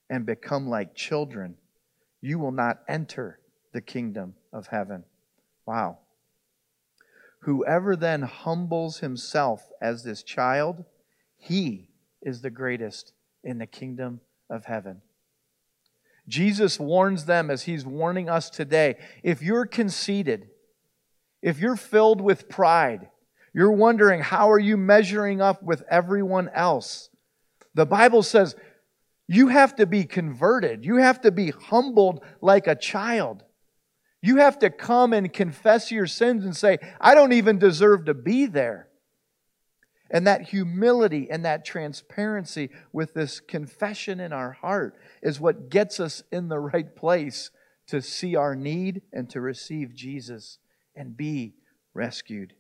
and 0.09 0.27
become 0.27 0.69
like 0.69 0.95
children, 0.95 1.57
you 2.21 2.39
will 2.39 2.53
not 2.53 2.81
enter 2.89 3.41
the 3.73 3.81
kingdom 3.81 4.35
of 4.53 4.69
heaven. 4.69 5.05
Wow. 5.67 5.99
Whoever 7.43 7.97
then 7.97 8.23
humbles 8.23 8.99
himself 8.99 9.71
as 9.81 10.03
this 10.03 10.23
child, 10.23 10.85
he 11.39 11.89
is 12.23 12.43
the 12.43 12.51
greatest 12.51 13.13
in 13.43 13.59
the 13.59 13.67
kingdom 13.67 14.21
of 14.51 14.67
heaven. 14.67 15.01
Jesus 16.29 16.79
warns 16.79 17.25
them 17.25 17.51
as 17.51 17.63
he's 17.63 17.85
warning 17.85 18.29
us 18.29 18.51
today 18.51 18.97
if 19.23 19.43
you're 19.43 19.67
conceited, 19.67 20.50
if 21.43 21.59
you're 21.59 21.77
filled 21.77 22.21
with 22.21 22.49
pride, 22.49 23.09
you're 23.53 23.73
wondering 23.73 24.21
how 24.21 24.51
are 24.51 24.59
you 24.59 24.77
measuring 24.77 25.41
up 25.41 25.63
with 25.63 25.83
everyone 25.91 26.49
else? 26.55 27.09
The 27.75 27.87
Bible 27.87 28.23
says 28.23 28.55
you 29.27 29.49
have 29.49 29.77
to 29.77 29.87
be 29.87 30.05
converted. 30.05 30.85
You 30.85 30.97
have 30.97 31.21
to 31.23 31.31
be 31.31 31.51
humbled 31.51 32.25
like 32.41 32.67
a 32.67 32.75
child. 32.75 33.45
You 34.23 34.37
have 34.37 34.59
to 34.59 34.71
come 34.71 35.13
and 35.13 35.33
confess 35.33 35.91
your 35.91 36.07
sins 36.07 36.45
and 36.45 36.57
say, 36.57 36.79
I 37.01 37.15
don't 37.15 37.33
even 37.33 37.59
deserve 37.59 38.05
to 38.07 38.15
be 38.15 38.47
there. 38.47 38.89
And 40.11 40.27
that 40.27 40.49
humility 40.49 41.29
and 41.31 41.45
that 41.45 41.65
transparency 41.65 42.71
with 42.93 43.15
this 43.15 43.39
confession 43.39 44.19
in 44.19 44.33
our 44.33 44.51
heart 44.51 44.97
is 45.23 45.41
what 45.41 45.71
gets 45.71 46.01
us 46.01 46.23
in 46.33 46.49
the 46.49 46.59
right 46.59 46.95
place 46.95 47.51
to 47.87 48.03
see 48.03 48.35
our 48.35 48.57
need 48.57 49.03
and 49.13 49.31
to 49.31 49.41
receive 49.41 49.95
Jesus 49.95 50.59
and 51.01 51.17
be 51.17 51.55
rescued. 51.95 52.53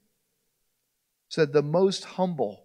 Said 1.28 1.52
the 1.52 1.62
most 1.62 2.04
humble, 2.04 2.64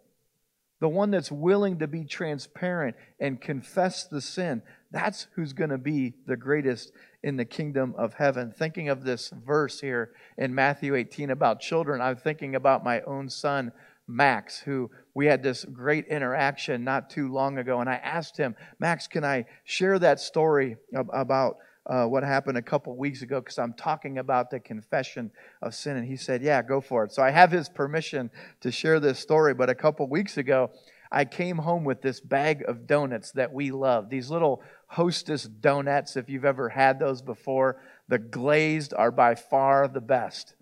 the 0.79 0.88
one 0.88 1.12
that's 1.12 1.32
willing 1.32 1.79
to 1.79 1.88
be 1.88 2.05
transparent 2.05 2.96
and 3.20 3.41
confess 3.41 4.05
the 4.05 4.22
sin, 4.22 4.62
that's 4.91 5.27
who's 5.36 5.51
going 5.51 5.72
to 5.72 5.77
be 5.77 6.13
the 6.27 6.38
greatest 6.38 6.94
in 7.24 7.36
the 7.36 7.44
kingdom 7.44 7.94
of 7.98 8.13
heaven. 8.13 8.53
Thinking 8.58 8.88
of 8.88 9.03
this 9.03 9.34
verse 9.46 9.82
here 9.82 10.12
in 10.38 10.55
Matthew 10.55 10.96
18 10.96 11.29
about 11.29 11.60
children, 11.60 12.00
I'm 12.00 12.15
thinking 12.15 12.55
about 12.55 12.86
my 12.86 13.01
own 13.01 13.29
son, 13.29 13.74
Max, 14.08 14.60
who 14.60 14.89
we 15.13 15.25
had 15.25 15.44
this 15.44 15.65
great 15.65 16.08
interaction 16.08 16.86
not 16.86 17.10
too 17.10 17.32
long 17.34 17.58
ago. 17.58 17.82
And 17.82 17.89
I 17.89 17.96
asked 17.96 18.38
him, 18.38 18.55
Max, 18.79 19.08
can 19.08 19.25
I 19.25 19.46
share 19.65 20.00
that 20.00 20.22
story 20.22 20.77
about 21.12 21.58
uh, 21.88 22.06
what 22.06 22.24
happened 22.24 22.58
a 22.58 22.62
couple 22.62 22.96
weeks 22.96 23.22
ago 23.22 23.39
because 23.39 23.60
I'm 23.60 23.74
talking 23.74 24.18
about 24.18 24.50
the 24.50 24.60
confession 24.60 25.32
of 25.62 25.75
sin. 25.75 25.98
And 25.98 26.08
he 26.08 26.15
said, 26.15 26.42
Yeah, 26.42 26.62
go 26.62 26.82
for 26.82 27.04
it. 27.04 27.12
So 27.12 27.22
I 27.22 27.32
have 27.32 27.51
his 27.51 27.70
permission 27.70 28.32
to 28.62 28.72
share 28.72 29.00
this 29.00 29.20
story. 29.20 29.54
But 29.54 29.70
a 29.70 29.75
couple 29.75 30.08
weeks 30.10 30.38
ago, 30.38 30.72
I 31.12 31.25
came 31.25 31.58
home 31.58 31.84
with 31.84 32.01
this 32.01 32.20
bag 32.20 32.63
of 32.68 32.88
donuts 32.88 33.32
that 33.34 33.54
we 33.54 33.72
love. 33.72 34.10
These 34.10 34.30
little 34.30 34.63
hostess 34.88 35.44
donuts, 35.44 36.18
if 36.18 36.30
you've 36.30 36.46
ever 36.46 36.70
had 36.70 37.00
those 37.00 37.22
before, 37.22 37.82
the 38.08 38.18
glazed 38.18 38.94
are 38.94 39.12
by 39.12 39.36
far 39.36 39.88
the 39.88 40.01
best. 40.01 40.56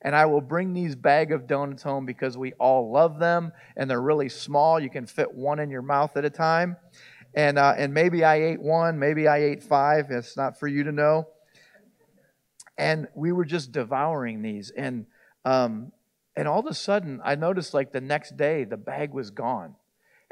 And 0.00 0.14
I 0.14 0.26
will 0.26 0.40
bring 0.40 0.74
these 0.74 0.94
bag 0.94 1.32
of 1.32 1.48
donuts 1.48 1.82
home 1.82 2.06
because 2.06 2.38
we 2.38 2.52
all 2.54 2.92
love 2.92 3.18
them 3.18 3.52
and 3.76 3.90
they're 3.90 4.00
really 4.00 4.28
small. 4.28 4.78
You 4.78 4.90
can 4.90 5.06
fit 5.06 5.34
one 5.34 5.58
in 5.58 5.70
your 5.70 5.82
mouth 5.82 6.16
at 6.16 6.24
a 6.24 6.30
time 6.30 6.76
and 7.38 7.56
uh, 7.56 7.72
and 7.76 7.94
maybe 7.94 8.24
I 8.24 8.42
ate 8.42 8.60
one, 8.60 8.98
maybe 8.98 9.28
I 9.28 9.38
ate 9.38 9.62
five. 9.62 10.10
It's 10.10 10.36
not 10.36 10.58
for 10.58 10.66
you 10.66 10.82
to 10.82 10.90
know. 10.90 11.28
And 12.76 13.06
we 13.14 13.30
were 13.30 13.44
just 13.44 13.70
devouring 13.70 14.42
these, 14.42 14.72
and 14.76 15.06
um, 15.44 15.92
and 16.34 16.48
all 16.48 16.58
of 16.58 16.66
a 16.66 16.74
sudden, 16.74 17.20
I 17.24 17.36
noticed 17.36 17.74
like 17.74 17.92
the 17.92 18.00
next 18.00 18.36
day 18.36 18.64
the 18.64 18.76
bag 18.76 19.12
was 19.12 19.30
gone, 19.30 19.76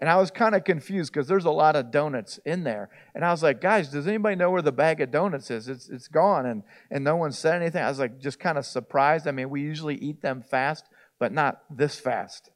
and 0.00 0.10
I 0.10 0.16
was 0.16 0.32
kind 0.32 0.56
of 0.56 0.64
confused 0.64 1.12
because 1.12 1.28
there's 1.28 1.44
a 1.44 1.50
lot 1.50 1.76
of 1.76 1.92
donuts 1.92 2.40
in 2.44 2.64
there, 2.64 2.90
and 3.14 3.24
I 3.24 3.30
was 3.30 3.40
like, 3.40 3.60
guys, 3.60 3.88
does 3.88 4.08
anybody 4.08 4.34
know 4.34 4.50
where 4.50 4.60
the 4.60 4.72
bag 4.72 5.00
of 5.00 5.12
donuts 5.12 5.48
is? 5.48 5.68
It's 5.68 5.88
it's 5.88 6.08
gone, 6.08 6.44
and 6.44 6.64
and 6.90 7.04
no 7.04 7.14
one 7.14 7.30
said 7.30 7.54
anything. 7.54 7.84
I 7.84 7.88
was 7.88 8.00
like 8.00 8.18
just 8.18 8.40
kind 8.40 8.58
of 8.58 8.66
surprised. 8.66 9.28
I 9.28 9.30
mean, 9.30 9.48
we 9.48 9.60
usually 9.60 9.94
eat 9.94 10.22
them 10.22 10.42
fast, 10.42 10.84
but 11.20 11.32
not 11.32 11.62
this 11.70 12.00
fast. 12.00 12.50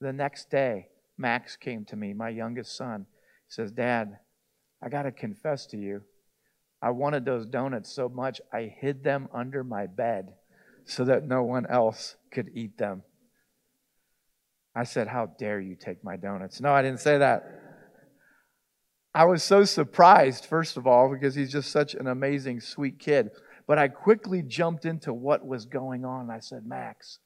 The 0.00 0.12
next 0.12 0.50
day, 0.50 0.88
Max 1.16 1.56
came 1.56 1.84
to 1.84 1.94
me, 1.94 2.14
my 2.14 2.28
youngest 2.28 2.76
son. 2.76 3.06
Says, 3.52 3.70
Dad, 3.70 4.16
I 4.82 4.88
got 4.88 5.02
to 5.02 5.12
confess 5.12 5.66
to 5.66 5.76
you, 5.76 6.00
I 6.80 6.88
wanted 6.88 7.26
those 7.26 7.44
donuts 7.44 7.94
so 7.94 8.08
much, 8.08 8.40
I 8.50 8.72
hid 8.80 9.04
them 9.04 9.28
under 9.30 9.62
my 9.62 9.86
bed 9.86 10.32
so 10.86 11.04
that 11.04 11.28
no 11.28 11.42
one 11.42 11.66
else 11.66 12.16
could 12.32 12.48
eat 12.54 12.78
them. 12.78 13.02
I 14.74 14.84
said, 14.84 15.06
How 15.06 15.26
dare 15.38 15.60
you 15.60 15.76
take 15.76 16.02
my 16.02 16.16
donuts? 16.16 16.62
No, 16.62 16.72
I 16.72 16.80
didn't 16.80 17.00
say 17.00 17.18
that. 17.18 17.42
I 19.14 19.26
was 19.26 19.42
so 19.42 19.64
surprised, 19.64 20.46
first 20.46 20.78
of 20.78 20.86
all, 20.86 21.10
because 21.12 21.34
he's 21.34 21.52
just 21.52 21.70
such 21.70 21.92
an 21.92 22.06
amazing, 22.06 22.62
sweet 22.62 22.98
kid. 22.98 23.28
But 23.66 23.76
I 23.76 23.88
quickly 23.88 24.40
jumped 24.40 24.86
into 24.86 25.12
what 25.12 25.46
was 25.46 25.66
going 25.66 26.06
on. 26.06 26.30
I 26.30 26.38
said, 26.38 26.64
Max, 26.64 27.18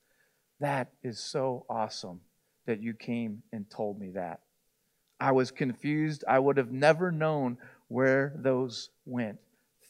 that 0.58 0.90
is 1.04 1.20
so 1.20 1.66
awesome 1.70 2.22
that 2.66 2.82
you 2.82 2.94
came 2.94 3.44
and 3.52 3.70
told 3.70 4.00
me 4.00 4.10
that. 4.16 4.40
I 5.20 5.32
was 5.32 5.50
confused. 5.50 6.24
I 6.28 6.38
would 6.38 6.56
have 6.56 6.70
never 6.70 7.10
known 7.10 7.58
where 7.88 8.32
those 8.36 8.90
went. 9.04 9.38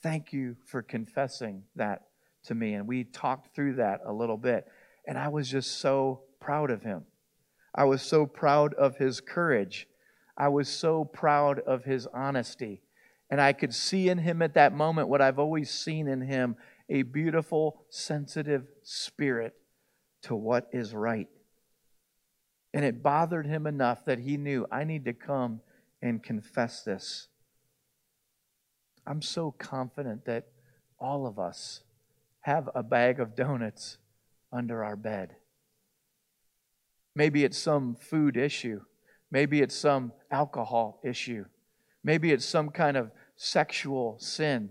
Thank 0.03 0.33
you 0.33 0.57
for 0.67 0.83
confessing 0.83 1.65
that 1.75 2.03
to 2.45 2.55
me. 2.55 2.75
And 2.75 2.87
we 2.87 3.05
talked 3.05 3.55
through 3.55 3.77
that 3.77 4.01
a 4.05 4.13
little 4.13 4.37
bit. 4.37 4.67
And 5.07 5.19
I 5.19 5.29
was 5.29 5.49
just 5.49 5.79
so 5.79 6.23
proud 6.41 6.71
of 6.71 6.83
him. 6.83 7.05
I 7.75 7.85
was 7.85 8.03
so 8.03 8.27
proud 8.27 8.75
of 8.75 8.97
his 8.97 9.21
courage. 9.21 9.89
I 10.37 10.49
was 10.49 10.69
so 10.69 11.05
proud 11.05 11.61
of 11.61 11.85
his 11.85 12.07
honesty. 12.07 12.83
And 13.31 13.41
I 13.41 13.53
could 13.53 13.75
see 13.75 14.09
in 14.09 14.19
him 14.19 14.43
at 14.43 14.55
that 14.55 14.73
moment 14.73 15.09
what 15.09 15.21
I've 15.21 15.39
always 15.39 15.71
seen 15.71 16.07
in 16.07 16.21
him 16.21 16.57
a 16.89 17.03
beautiful, 17.03 17.83
sensitive 17.89 18.67
spirit 18.83 19.55
to 20.23 20.37
what 20.37 20.69
is 20.73 20.95
right. 20.95 21.29
And 22.77 22.85
it 22.85 23.03
bothered 23.03 23.47
him 23.47 23.67
enough 23.67 24.05
that 24.05 24.19
he 24.19 24.37
knew, 24.37 24.67
I 24.71 24.85
need 24.85 25.07
to 25.07 25.15
come 25.15 25.63
and 26.03 26.23
confess 26.23 26.83
this. 26.83 27.29
I'm 29.07 29.23
so 29.23 29.51
confident 29.51 30.27
that 30.27 30.49
all 31.01 31.27
of 31.27 31.39
us 31.39 31.81
have 32.41 32.69
a 32.75 32.83
bag 32.83 33.19
of 33.19 33.35
donuts 33.35 33.97
under 34.53 34.85
our 34.85 34.95
bed. 34.95 35.37
Maybe 37.15 37.45
it's 37.45 37.57
some 37.57 37.95
food 37.95 38.37
issue. 38.37 38.83
Maybe 39.31 39.63
it's 39.63 39.75
some 39.75 40.13
alcohol 40.31 41.01
issue. 41.03 41.47
Maybe 42.05 42.31
it's 42.31 42.45
some 42.45 42.69
kind 42.69 42.99
of 42.99 43.11
sexual 43.37 44.19
sin. 44.19 44.69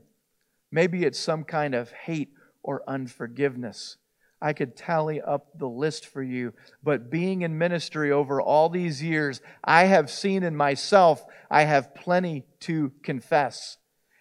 Maybe 0.71 1.05
it's 1.05 1.17
some 1.17 1.43
kind 1.43 1.73
of 1.73 1.91
hate 1.91 2.33
or 2.61 2.83
unforgiveness. 2.87 3.97
I 4.41 4.53
could 4.53 4.75
tally 4.75 5.21
up 5.21 5.47
the 5.57 5.67
list 5.67 6.07
for 6.07 6.21
you, 6.21 6.53
but 6.83 7.09
being 7.09 7.41
in 7.41 7.57
ministry 7.57 8.11
over 8.11 8.41
all 8.41 8.69
these 8.69 9.01
years, 9.01 9.41
I 9.63 9.85
have 9.85 10.09
seen 10.09 10.43
in 10.43 10.55
myself, 10.55 11.23
I 11.49 11.63
have 11.63 11.95
plenty 11.95 12.45
to 12.61 12.91
confess. 13.01 13.77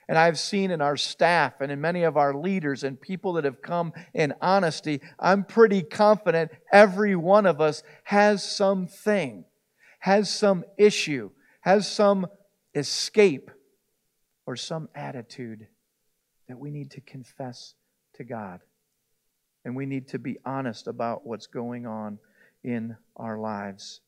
And 0.08 0.18
I've 0.18 0.38
seen 0.38 0.70
in 0.70 0.80
our 0.80 0.96
staff 0.96 1.60
and 1.60 1.72
in 1.72 1.80
many 1.80 2.02
of 2.02 2.16
our 2.16 2.34
leaders 2.34 2.84
and 2.84 3.00
people 3.00 3.34
that 3.34 3.44
have 3.44 3.62
come 3.62 3.92
in 4.12 4.34
honesty, 4.40 5.00
I'm 5.18 5.44
pretty 5.44 5.82
confident 5.82 6.50
every 6.70 7.16
one 7.16 7.46
of 7.46 7.60
us 7.60 7.82
has 8.04 8.42
something, 8.42 9.44
has 10.00 10.30
some 10.30 10.64
issue, 10.78 11.30
has 11.62 11.90
some 11.90 12.26
escape, 12.74 13.50
or 14.46 14.56
some 14.56 14.88
attitude 14.94 15.66
that 16.48 16.58
we 16.58 16.70
need 16.70 16.90
to 16.92 17.00
confess 17.00 17.74
to 18.14 18.24
God. 18.24 18.60
And 19.64 19.74
we 19.74 19.86
need 19.86 20.08
to 20.08 20.18
be 20.18 20.38
honest 20.44 20.86
about 20.86 21.26
what's 21.26 21.46
going 21.46 21.86
on 21.86 22.18
in 22.62 22.96
our 23.16 23.38
lives. 23.38 24.00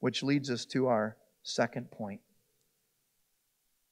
Which 0.00 0.22
leads 0.22 0.50
us 0.50 0.64
to 0.66 0.88
our 0.88 1.16
second 1.42 1.90
point. 1.90 2.20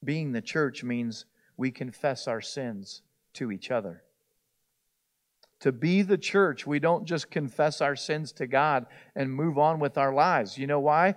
Being 0.02 0.32
the 0.32 0.40
church 0.40 0.82
means 0.82 1.26
we 1.56 1.70
confess 1.70 2.26
our 2.26 2.40
sins 2.40 3.02
to 3.34 3.52
each 3.52 3.70
other. 3.70 4.02
To 5.60 5.72
be 5.72 6.00
the 6.02 6.16
church, 6.16 6.66
we 6.66 6.78
don't 6.78 7.04
just 7.04 7.30
confess 7.30 7.80
our 7.82 7.94
sins 7.94 8.32
to 8.32 8.46
God 8.46 8.86
and 9.14 9.30
move 9.30 9.58
on 9.58 9.78
with 9.78 9.98
our 9.98 10.12
lives. 10.12 10.56
You 10.56 10.66
know 10.66 10.80
why? 10.80 11.16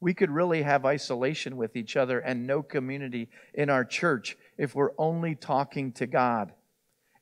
We 0.00 0.14
could 0.14 0.30
really 0.30 0.62
have 0.62 0.84
isolation 0.84 1.56
with 1.56 1.76
each 1.76 1.96
other 1.96 2.18
and 2.18 2.46
no 2.46 2.62
community 2.62 3.28
in 3.54 3.70
our 3.70 3.84
church 3.84 4.36
if 4.58 4.74
we're 4.74 4.90
only 4.98 5.36
talking 5.36 5.92
to 5.92 6.06
God. 6.06 6.52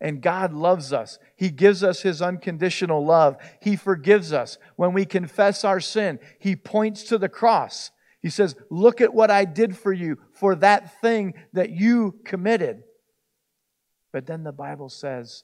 And 0.02 0.20
God 0.20 0.52
loves 0.52 0.92
us. 0.92 1.18
He 1.36 1.48
gives 1.48 1.82
us 1.82 2.02
His 2.02 2.20
unconditional 2.20 3.02
love. 3.02 3.36
He 3.62 3.76
forgives 3.76 4.34
us. 4.34 4.58
When 4.76 4.92
we 4.92 5.06
confess 5.06 5.64
our 5.64 5.80
sin, 5.80 6.18
He 6.38 6.56
points 6.56 7.04
to 7.04 7.16
the 7.16 7.30
cross 7.30 7.90
he 8.22 8.30
says, 8.30 8.54
Look 8.70 9.00
at 9.00 9.12
what 9.12 9.30
I 9.30 9.44
did 9.44 9.76
for 9.76 9.92
you 9.92 10.16
for 10.32 10.54
that 10.56 11.00
thing 11.00 11.34
that 11.52 11.70
you 11.70 12.20
committed. 12.24 12.84
But 14.12 14.26
then 14.26 14.44
the 14.44 14.52
Bible 14.52 14.88
says, 14.88 15.42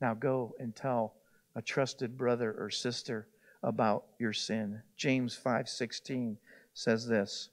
Now 0.00 0.14
go 0.14 0.54
and 0.58 0.74
tell 0.74 1.14
a 1.54 1.62
trusted 1.62 2.18
brother 2.18 2.54
or 2.58 2.70
sister 2.70 3.28
about 3.62 4.04
your 4.18 4.32
sin. 4.32 4.82
James 4.96 5.38
5:16 5.42 6.36
says 6.74 7.06
this. 7.06 7.50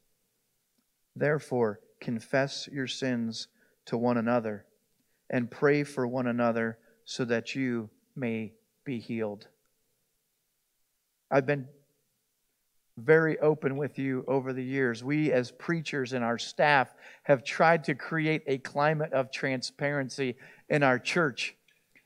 Therefore, 1.15 1.79
confess 2.01 2.67
your 2.71 2.87
sins 2.87 3.47
to 3.85 3.97
one 3.97 4.17
another 4.17 4.65
and 5.29 5.49
pray 5.49 5.83
for 5.83 6.07
one 6.07 6.27
another 6.27 6.77
so 7.05 7.25
that 7.25 7.55
you 7.55 7.89
may 8.15 8.53
be 8.85 8.99
healed. 8.99 9.47
I've 11.31 11.45
been 11.45 11.67
very 12.97 13.39
open 13.39 13.75
with 13.75 13.97
you 13.97 14.23
over 14.27 14.53
the 14.53 14.63
years. 14.63 15.03
We, 15.03 15.31
as 15.31 15.51
preachers 15.51 16.13
and 16.13 16.23
our 16.23 16.37
staff, 16.37 16.93
have 17.23 17.43
tried 17.43 17.85
to 17.85 17.95
create 17.95 18.43
a 18.45 18.59
climate 18.59 19.13
of 19.13 19.31
transparency 19.31 20.35
in 20.69 20.83
our 20.83 20.99
church. 20.99 21.55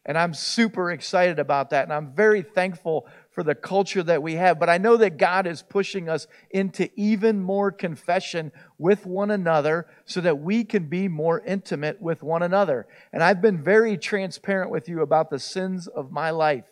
And 0.06 0.18
I'm 0.18 0.34
super 0.34 0.92
excited 0.92 1.40
about 1.40 1.72
that. 1.72 1.84
And 1.84 1.92
I'm 1.92 2.14
very 2.14 2.42
thankful 2.42 3.08
for 3.38 3.44
the 3.44 3.54
culture 3.54 4.02
that 4.02 4.24
we 4.24 4.34
have. 4.34 4.60
But 4.60 4.68
I 4.68 4.80
know 4.80 4.98
that 4.98 5.18
God 5.18 5.46
is 5.46 5.62
pushing 5.62 6.10
us 6.10 6.26
into 6.50 6.90
even 7.00 7.40
more 7.40 7.72
confession 7.72 8.52
with 8.80 9.06
one 9.06 9.30
another 9.30 9.86
so 10.06 10.22
that 10.22 10.40
we 10.40 10.64
can 10.64 10.86
be 10.86 11.08
more 11.08 11.42
intimate 11.42 12.02
with 12.02 12.24
one 12.24 12.42
another. 12.42 12.88
And 13.14 13.22
I've 13.22 13.40
been 13.40 13.64
very 13.64 13.96
transparent 13.96 14.72
with 14.72 14.90
you 14.90 15.04
about 15.04 15.30
the 15.30 15.38
sins 15.38 15.86
of 15.86 16.12
my 16.12 16.32
life. 16.32 16.66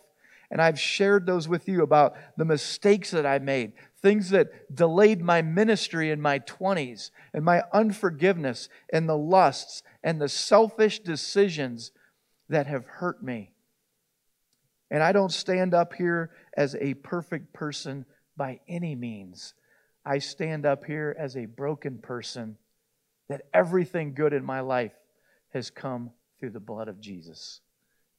And 0.50 0.60
I've 0.60 0.80
shared 0.80 1.24
those 1.24 1.46
with 1.46 1.68
you 1.68 1.82
about 1.82 2.16
the 2.36 2.44
mistakes 2.44 3.12
that 3.12 3.24
I 3.24 3.38
made, 3.38 3.74
things 4.02 4.30
that 4.30 4.74
delayed 4.74 5.22
my 5.22 5.42
ministry 5.42 6.10
in 6.10 6.20
my 6.20 6.40
20s, 6.40 7.12
and 7.32 7.44
my 7.44 7.62
unforgiveness, 7.72 8.68
and 8.92 9.08
the 9.08 9.16
lusts, 9.16 9.84
and 10.02 10.20
the 10.20 10.28
selfish 10.28 10.98
decisions 10.98 11.92
that 12.48 12.66
have 12.66 12.86
hurt 12.86 13.22
me. 13.22 13.52
And 14.90 15.02
I 15.02 15.12
don't 15.12 15.32
stand 15.32 15.74
up 15.74 15.94
here 15.94 16.30
as 16.56 16.74
a 16.76 16.94
perfect 16.94 17.52
person 17.52 18.04
by 18.36 18.60
any 18.68 18.94
means. 18.94 19.54
I 20.04 20.18
stand 20.18 20.64
up 20.64 20.84
here 20.84 21.16
as 21.18 21.36
a 21.36 21.46
broken 21.46 21.98
person 21.98 22.56
that 23.28 23.42
everything 23.52 24.14
good 24.14 24.32
in 24.32 24.44
my 24.44 24.60
life 24.60 24.94
has 25.52 25.70
come 25.70 26.10
through 26.38 26.50
the 26.50 26.60
blood 26.60 26.88
of 26.88 27.00
Jesus 27.00 27.60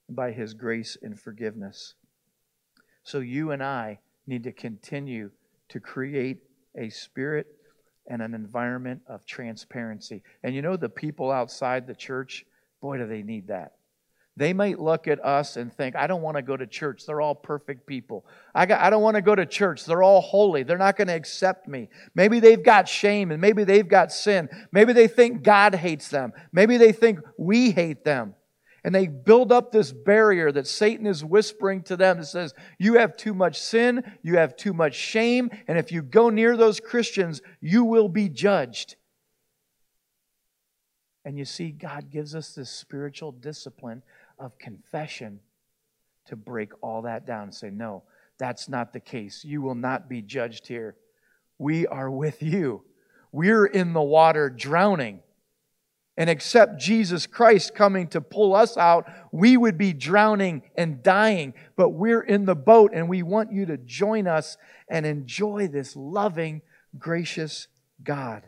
by 0.09 0.31
his 0.31 0.53
grace 0.53 0.97
and 1.01 1.19
forgiveness. 1.19 1.95
So 3.03 3.19
you 3.19 3.51
and 3.51 3.63
I 3.63 3.99
need 4.25 4.43
to 4.43 4.51
continue 4.51 5.31
to 5.69 5.79
create 5.79 6.39
a 6.77 6.89
spirit 6.89 7.47
and 8.09 8.21
an 8.21 8.33
environment 8.33 9.01
of 9.07 9.25
transparency. 9.25 10.23
And 10.43 10.55
you 10.55 10.61
know, 10.61 10.77
the 10.77 10.89
people 10.89 11.31
outside 11.31 11.87
the 11.87 11.95
church, 11.95 12.45
boy, 12.81 12.97
do 12.97 13.07
they 13.07 13.23
need 13.23 13.47
that. 13.47 13.76
They 14.37 14.53
might 14.53 14.79
look 14.79 15.07
at 15.07 15.23
us 15.25 15.57
and 15.57 15.73
think, 15.73 15.95
I 15.95 16.05
don't 16.05 16.21
want 16.21 16.37
to 16.37 16.43
go 16.43 16.55
to 16.55 16.67
church. 16.67 17.07
They're 17.07 17.21
all 17.21 17.33
perfect 17.33 17.87
people. 17.87 18.23
I, 18.53 18.67
got, 18.67 18.79
I 18.81 18.91
don't 18.91 19.01
want 19.01 19.15
to 19.15 19.21
go 19.23 19.33
to 19.33 19.47
church. 19.47 19.83
They're 19.83 20.03
all 20.03 20.21
holy. 20.21 20.61
They're 20.61 20.77
not 20.77 20.95
going 20.95 21.07
to 21.07 21.15
accept 21.15 21.67
me. 21.67 21.89
Maybe 22.13 22.39
they've 22.39 22.61
got 22.61 22.87
shame 22.87 23.31
and 23.31 23.41
maybe 23.41 23.63
they've 23.63 23.87
got 23.87 24.11
sin. 24.11 24.47
Maybe 24.71 24.93
they 24.93 25.07
think 25.07 25.41
God 25.41 25.73
hates 25.73 26.09
them. 26.09 26.33
Maybe 26.51 26.77
they 26.77 26.91
think 26.91 27.19
we 27.39 27.71
hate 27.71 28.05
them. 28.05 28.35
And 28.83 28.93
they 28.93 29.07
build 29.07 29.51
up 29.51 29.71
this 29.71 29.91
barrier 29.91 30.51
that 30.51 30.67
Satan 30.67 31.07
is 31.07 31.25
whispering 31.25 31.81
to 31.83 31.97
them 31.97 32.19
that 32.19 32.27
says, 32.27 32.53
You 32.77 32.93
have 32.99 33.17
too 33.17 33.33
much 33.33 33.59
sin, 33.59 34.03
you 34.21 34.37
have 34.37 34.55
too 34.55 34.71
much 34.71 34.93
shame, 34.93 35.49
and 35.67 35.79
if 35.79 35.91
you 35.91 36.03
go 36.03 36.29
near 36.29 36.55
those 36.55 36.79
Christians, 36.79 37.41
you 37.59 37.83
will 37.83 38.07
be 38.07 38.29
judged. 38.29 38.95
And 41.25 41.37
you 41.37 41.43
see, 41.43 41.71
God 41.71 42.09
gives 42.09 42.33
us 42.33 42.55
this 42.55 42.69
spiritual 42.69 43.33
discipline 43.33 44.03
of 44.39 44.57
confession 44.57 45.39
to 46.27 46.35
break 46.35 46.71
all 46.81 47.03
that 47.03 47.25
down 47.25 47.43
and 47.43 47.55
say, 47.55 47.69
No, 47.69 48.03
that's 48.37 48.69
not 48.69 48.93
the 48.93 48.99
case. 48.99 49.43
You 49.43 49.61
will 49.61 49.75
not 49.75 50.09
be 50.09 50.21
judged 50.21 50.67
here. 50.67 50.95
We 51.57 51.87
are 51.87 52.09
with 52.11 52.43
you. 52.43 52.83
We're 53.31 53.65
in 53.65 53.93
the 53.93 54.01
water 54.01 54.49
drowning. 54.49 55.21
and 56.19 56.29
except 56.31 56.79
Jesus 56.79 57.27
Christ 57.27 57.75
coming 57.75 58.07
to 58.07 58.21
pull 58.21 58.55
us 58.55 58.75
out, 58.75 59.05
we 59.31 59.55
would 59.55 59.77
be 59.77 59.93
drowning 59.93 60.63
and 60.75 61.03
dying. 61.03 61.53
But 61.75 61.89
we're 61.89 62.21
in 62.21 62.45
the 62.45 62.55
boat 62.55 62.91
and 62.93 63.07
we 63.07 63.21
want 63.21 63.51
you 63.51 63.67
to 63.67 63.77
join 63.77 64.25
us 64.27 64.57
and 64.89 65.05
enjoy 65.05 65.67
this 65.67 65.95
loving, 65.95 66.61
gracious 66.97 67.67
God. 68.03 68.43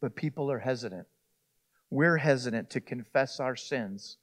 But 0.00 0.16
people 0.16 0.50
are 0.50 0.58
hesitant. 0.58 1.06
We're 1.96 2.18
hesitant 2.18 2.68
to 2.72 2.82
confess 2.82 3.40
our 3.40 3.56
sins 3.56 4.18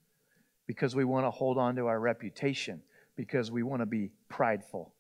because 0.68 0.96
we 0.96 1.06
want 1.06 1.26
to 1.26 1.32
hold 1.32 1.58
on 1.58 1.76
to 1.78 1.88
our 1.88 2.00
reputation, 2.00 2.84
because 3.16 3.50
we 3.50 3.64
want 3.64 3.82
to 3.82 3.88
be 3.88 4.12
prideful. 4.30 4.94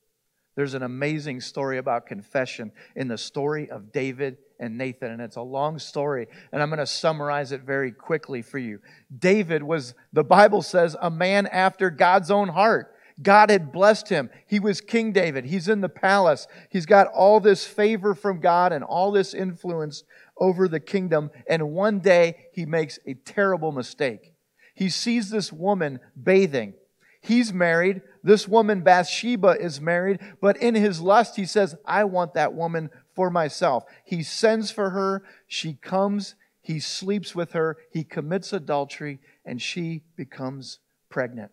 There's 0.56 0.74
an 0.74 0.82
amazing 0.82 1.42
story 1.42 1.78
about 1.78 2.08
confession 2.08 2.72
in 2.96 3.10
the 3.10 3.18
story 3.20 3.70
of 3.70 3.92
David 3.92 4.38
and 4.60 4.76
Nathan, 4.76 5.12
and 5.12 5.22
it's 5.22 5.36
a 5.36 5.42
long 5.44 5.78
story, 5.78 6.26
and 6.52 6.64
I'm 6.64 6.70
going 6.70 6.80
to 6.80 6.88
summarize 6.88 7.52
it 7.52 7.62
very 7.62 7.92
quickly 7.92 8.42
for 8.42 8.58
you. 8.58 8.80
David 9.16 9.62
was, 9.62 9.94
the 10.12 10.24
Bible 10.24 10.64
says, 10.64 10.96
a 11.00 11.12
man 11.12 11.46
after 11.46 11.92
God's 11.92 12.32
own 12.32 12.48
heart. 12.48 12.96
God 13.22 13.52
had 13.52 13.72
blessed 13.72 14.10
him. 14.10 14.32
He 14.48 14.60
was 14.60 14.82
King 14.82 15.12
David. 15.12 15.46
He's 15.46 15.68
in 15.68 15.82
the 15.82 15.90
palace. 15.90 16.48
He's 16.72 16.88
got 16.88 17.06
all 17.06 17.40
this 17.40 17.64
favor 17.68 18.16
from 18.16 18.40
God 18.40 18.74
and 18.74 18.84
all 18.84 19.12
this 19.12 19.36
influence 19.36 20.04
over 20.38 20.68
the 20.68 20.80
kingdom. 20.80 21.32
And 21.48 21.72
one 21.72 22.00
day 22.00 22.48
he 22.54 22.66
makes 22.66 23.00
a 23.06 23.14
terrible 23.14 23.72
mistake. 23.72 24.34
He 24.74 24.90
sees 24.90 25.30
this 25.30 25.52
woman 25.52 26.00
bathing. 26.22 26.74
He's 27.22 27.54
married. 27.54 28.02
This 28.22 28.48
woman, 28.48 28.82
Bathsheba, 28.82 29.56
is 29.60 29.80
married. 29.80 30.20
But 30.42 30.58
in 30.58 30.76
his 30.76 31.00
lust, 31.00 31.36
he 31.38 31.46
says, 31.46 31.76
I 31.86 32.04
want 32.04 32.34
that 32.34 32.54
woman 32.54 32.90
for 33.16 33.30
myself. 33.30 33.86
He 34.04 34.24
sends 34.24 34.72
for 34.72 34.90
her. 34.90 35.24
She 35.48 35.74
comes. 35.74 36.36
He 36.62 36.80
sleeps 36.80 37.34
with 37.34 37.54
her. 37.54 37.78
He 37.92 38.04
commits 38.04 38.52
adultery, 38.52 39.20
and 39.46 39.62
she 39.62 40.02
becomes 40.16 40.80
pregnant. 41.10 41.52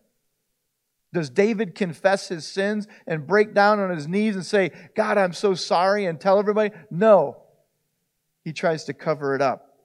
Does 1.13 1.29
David 1.29 1.75
confess 1.75 2.29
his 2.29 2.45
sins 2.45 2.87
and 3.05 3.27
break 3.27 3.53
down 3.53 3.79
on 3.79 3.89
his 3.89 4.07
knees 4.07 4.35
and 4.35 4.45
say, 4.45 4.71
God, 4.95 5.17
I'm 5.17 5.33
so 5.33 5.53
sorry, 5.53 6.05
and 6.05 6.19
tell 6.19 6.39
everybody? 6.39 6.71
No. 6.89 7.40
He 8.43 8.53
tries 8.53 8.85
to 8.85 8.93
cover 8.93 9.35
it 9.35 9.41
up. 9.41 9.77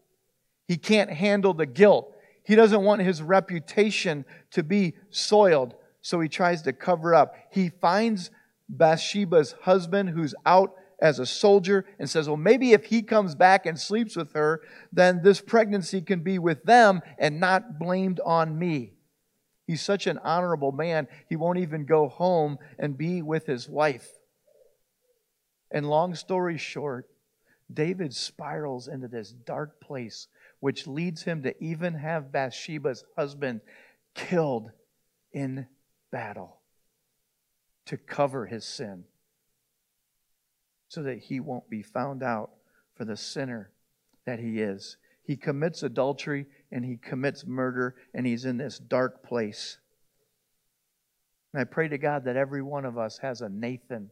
He 0.66 0.76
can't 0.76 1.10
handle 1.10 1.54
the 1.54 1.66
guilt. 1.66 2.12
He 2.44 2.54
doesn't 2.54 2.82
want 2.82 3.02
his 3.02 3.22
reputation 3.22 4.24
to 4.52 4.62
be 4.62 4.94
soiled, 5.10 5.74
so 6.00 6.20
he 6.20 6.28
tries 6.28 6.62
to 6.62 6.72
cover 6.72 7.14
up. 7.14 7.34
He 7.50 7.68
finds 7.68 8.30
Bathsheba's 8.68 9.54
husband 9.62 10.10
who's 10.10 10.34
out 10.44 10.74
as 11.00 11.18
a 11.18 11.26
soldier 11.26 11.84
and 11.98 12.08
says, 12.08 12.28
Well, 12.28 12.36
maybe 12.36 12.72
if 12.72 12.86
he 12.86 13.02
comes 13.02 13.34
back 13.34 13.66
and 13.66 13.78
sleeps 13.78 14.16
with 14.16 14.32
her, 14.32 14.62
then 14.92 15.20
this 15.22 15.40
pregnancy 15.40 16.00
can 16.00 16.20
be 16.20 16.38
with 16.38 16.64
them 16.64 17.02
and 17.18 17.38
not 17.38 17.78
blamed 17.78 18.20
on 18.24 18.58
me. 18.58 18.94
He's 19.66 19.82
such 19.82 20.06
an 20.06 20.18
honorable 20.18 20.72
man, 20.72 21.08
he 21.28 21.36
won't 21.36 21.58
even 21.58 21.84
go 21.84 22.08
home 22.08 22.58
and 22.78 22.96
be 22.96 23.22
with 23.22 23.46
his 23.46 23.68
wife. 23.68 24.08
And 25.70 25.88
long 25.88 26.14
story 26.14 26.56
short, 26.56 27.08
David 27.72 28.14
spirals 28.14 28.88
into 28.88 29.08
this 29.08 29.32
dark 29.32 29.80
place, 29.80 30.28
which 30.60 30.86
leads 30.86 31.22
him 31.22 31.42
to 31.42 31.54
even 31.62 31.94
have 31.94 32.32
Bathsheba's 32.32 33.04
husband 33.16 33.60
killed 34.14 34.70
in 35.32 35.66
battle 36.10 36.60
to 37.86 37.96
cover 37.96 38.46
his 38.46 38.64
sin 38.64 39.04
so 40.88 41.02
that 41.02 41.18
he 41.18 41.40
won't 41.40 41.68
be 41.68 41.82
found 41.82 42.22
out 42.22 42.50
for 42.94 43.04
the 43.04 43.16
sinner 43.16 43.70
that 44.24 44.38
he 44.38 44.60
is. 44.60 44.96
He 45.22 45.36
commits 45.36 45.82
adultery 45.82 46.46
and 46.70 46.84
he 46.84 46.96
commits 46.96 47.44
murder, 47.46 47.96
and 48.14 48.26
he's 48.26 48.44
in 48.44 48.56
this 48.56 48.78
dark 48.78 49.24
place. 49.24 49.78
And 51.52 51.60
I 51.60 51.64
pray 51.64 51.88
to 51.88 51.98
God 51.98 52.24
that 52.24 52.36
every 52.36 52.62
one 52.62 52.84
of 52.84 52.96
us 52.96 53.18
has 53.18 53.40
a 53.40 53.48
Nathan 53.48 54.10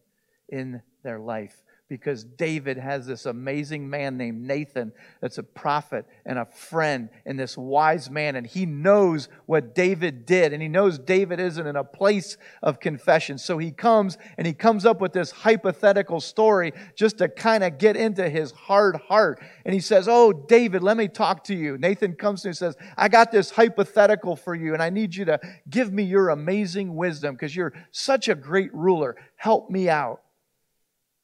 in 0.48 0.82
their 1.02 1.20
life 1.20 1.62
because 1.88 2.24
David 2.24 2.78
has 2.78 3.06
this 3.06 3.26
amazing 3.26 3.88
man 3.90 4.16
named 4.16 4.40
Nathan 4.40 4.92
that's 5.20 5.36
a 5.36 5.42
prophet 5.42 6.06
and 6.24 6.38
a 6.38 6.46
friend 6.46 7.10
and 7.26 7.38
this 7.38 7.58
wise 7.58 8.08
man. 8.10 8.36
And 8.36 8.46
he 8.46 8.64
knows 8.64 9.28
what 9.44 9.74
David 9.74 10.24
did. 10.24 10.54
And 10.54 10.62
he 10.62 10.68
knows 10.68 10.98
David 10.98 11.40
isn't 11.40 11.66
in 11.66 11.76
a 11.76 11.84
place 11.84 12.38
of 12.62 12.80
confession. 12.80 13.36
So 13.36 13.58
he 13.58 13.70
comes 13.70 14.16
and 14.38 14.46
he 14.46 14.54
comes 14.54 14.86
up 14.86 15.00
with 15.02 15.12
this 15.12 15.30
hypothetical 15.30 16.20
story 16.20 16.72
just 16.96 17.18
to 17.18 17.28
kind 17.28 17.62
of 17.62 17.76
get 17.76 17.96
into 17.96 18.30
his 18.30 18.50
hard 18.52 18.96
heart. 18.96 19.42
And 19.66 19.74
he 19.74 19.80
says, 19.80 20.08
Oh, 20.08 20.32
David, 20.32 20.82
let 20.82 20.96
me 20.96 21.08
talk 21.08 21.44
to 21.44 21.54
you. 21.54 21.76
Nathan 21.76 22.14
comes 22.14 22.42
to 22.42 22.48
him 22.48 22.50
and 22.50 22.56
says, 22.56 22.76
I 22.96 23.08
got 23.08 23.30
this 23.30 23.50
hypothetical 23.50 24.36
for 24.36 24.54
you, 24.54 24.72
and 24.72 24.82
I 24.82 24.90
need 24.90 25.14
you 25.14 25.26
to 25.26 25.38
give 25.68 25.92
me 25.92 26.02
your 26.02 26.30
amazing 26.30 26.94
wisdom 26.96 27.34
because 27.34 27.54
you're 27.54 27.74
such 27.90 28.28
a 28.28 28.34
great 28.34 28.72
ruler. 28.74 29.16
Help 29.36 29.70
me 29.70 29.88
out. 29.88 30.23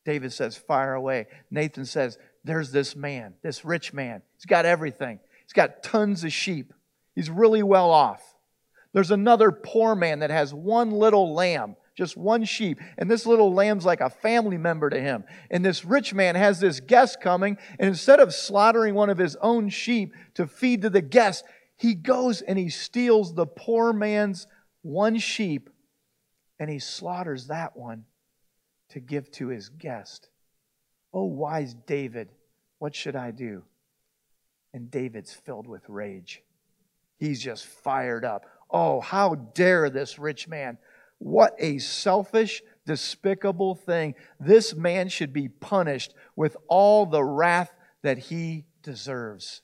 David 0.04 0.32
says, 0.32 0.56
Fire 0.56 0.94
away. 0.94 1.26
Nathan 1.50 1.84
says, 1.84 2.18
There's 2.44 2.72
this 2.72 2.96
man, 2.96 3.34
this 3.42 3.64
rich 3.64 3.92
man. 3.92 4.22
He's 4.36 4.46
got 4.46 4.64
everything. 4.64 5.20
He's 5.44 5.52
got 5.52 5.82
tons 5.82 6.24
of 6.24 6.32
sheep. 6.32 6.72
He's 7.14 7.30
really 7.30 7.62
well 7.62 7.90
off. 7.90 8.22
There's 8.92 9.10
another 9.10 9.52
poor 9.52 9.94
man 9.94 10.20
that 10.20 10.30
has 10.30 10.52
one 10.52 10.90
little 10.90 11.34
lamb, 11.34 11.76
just 11.96 12.16
one 12.16 12.44
sheep. 12.44 12.78
And 12.98 13.10
this 13.10 13.26
little 13.26 13.52
lamb's 13.52 13.84
like 13.84 14.00
a 14.00 14.10
family 14.10 14.58
member 14.58 14.90
to 14.90 15.00
him. 15.00 15.24
And 15.50 15.64
this 15.64 15.84
rich 15.84 16.12
man 16.12 16.34
has 16.34 16.60
this 16.60 16.80
guest 16.80 17.20
coming. 17.20 17.56
And 17.78 17.88
instead 17.88 18.20
of 18.20 18.34
slaughtering 18.34 18.94
one 18.94 19.10
of 19.10 19.18
his 19.18 19.36
own 19.36 19.68
sheep 19.68 20.14
to 20.34 20.46
feed 20.46 20.82
to 20.82 20.90
the 20.90 21.02
guest, 21.02 21.44
he 21.76 21.94
goes 21.94 22.42
and 22.42 22.58
he 22.58 22.68
steals 22.68 23.34
the 23.34 23.46
poor 23.46 23.92
man's 23.92 24.46
one 24.82 25.18
sheep 25.18 25.70
and 26.58 26.68
he 26.68 26.78
slaughters 26.78 27.46
that 27.46 27.76
one 27.76 28.04
to 28.90 29.00
give 29.00 29.30
to 29.32 29.48
his 29.48 29.68
guest. 29.68 30.28
Oh, 31.12 31.24
wise 31.24 31.74
David, 31.74 32.30
what 32.78 32.94
should 32.94 33.16
I 33.16 33.30
do? 33.30 33.64
And 34.72 34.90
David's 34.90 35.32
filled 35.32 35.66
with 35.66 35.88
rage. 35.88 36.42
He's 37.18 37.42
just 37.42 37.66
fired 37.66 38.24
up. 38.24 38.46
Oh, 38.70 39.00
how 39.00 39.34
dare 39.34 39.90
this 39.90 40.18
rich 40.18 40.48
man! 40.48 40.78
What 41.18 41.54
a 41.58 41.78
selfish, 41.78 42.62
despicable 42.86 43.74
thing. 43.74 44.14
This 44.38 44.74
man 44.74 45.08
should 45.08 45.32
be 45.32 45.48
punished 45.48 46.14
with 46.34 46.56
all 46.66 47.04
the 47.04 47.22
wrath 47.22 47.74
that 48.02 48.16
he 48.16 48.64
deserves. 48.82 49.60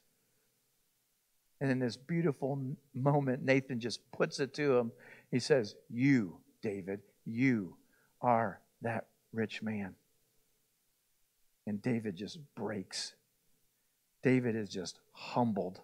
And 1.61 1.71
in 1.71 1.79
this 1.79 1.97
beautiful 1.97 2.77
moment, 2.95 3.43
Nathan 3.43 3.81
just 3.81 4.01
puts 4.12 4.41
it 4.41 4.53
to 4.55 4.77
him. 4.77 4.93
He 5.31 5.41
says, 5.41 5.75
You, 5.89 6.41
David, 6.61 7.01
you 7.25 7.77
are 8.21 8.61
that 8.83 9.07
rich 9.37 9.62
man. 9.62 9.94
And 11.66 11.83
David 11.83 12.16
just 12.16 12.38
breaks. 12.55 13.14
David 14.22 14.57
is 14.57 14.68
just 14.68 14.99
humbled. 15.12 15.81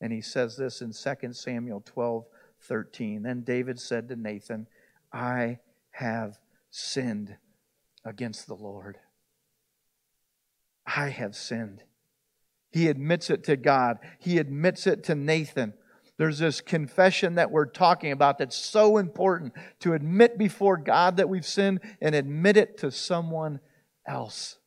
And 0.00 0.12
he 0.12 0.20
says 0.20 0.56
this 0.56 0.80
in 0.80 0.92
2 0.92 1.32
Samuel 1.32 1.82
12 1.84 2.24
13. 2.62 3.22
Then 3.22 3.42
David 3.42 3.78
said 3.78 4.08
to 4.08 4.16
Nathan, 4.16 4.66
I 5.12 5.58
have 5.90 6.38
sinned 6.70 7.36
against 8.04 8.46
the 8.46 8.54
Lord. 8.54 8.98
I 10.86 11.08
have 11.08 11.36
sinned. 11.36 11.82
He 12.70 12.88
admits 12.88 13.30
it 13.30 13.44
to 13.44 13.56
God, 13.56 13.98
he 14.18 14.38
admits 14.38 14.86
it 14.86 15.04
to 15.04 15.14
Nathan. 15.14 15.74
There's 16.16 16.38
this 16.38 16.60
confession 16.60 17.34
that 17.36 17.50
we're 17.50 17.66
talking 17.66 18.12
about 18.12 18.38
that's 18.38 18.56
so 18.56 18.98
important 18.98 19.52
to 19.80 19.94
admit 19.94 20.38
before 20.38 20.76
God 20.76 21.16
that 21.16 21.28
we've 21.28 21.46
sinned 21.46 21.80
and 22.00 22.14
admit 22.14 22.56
it 22.56 22.78
to 22.78 22.90
someone 22.90 23.60
else. 24.06 24.58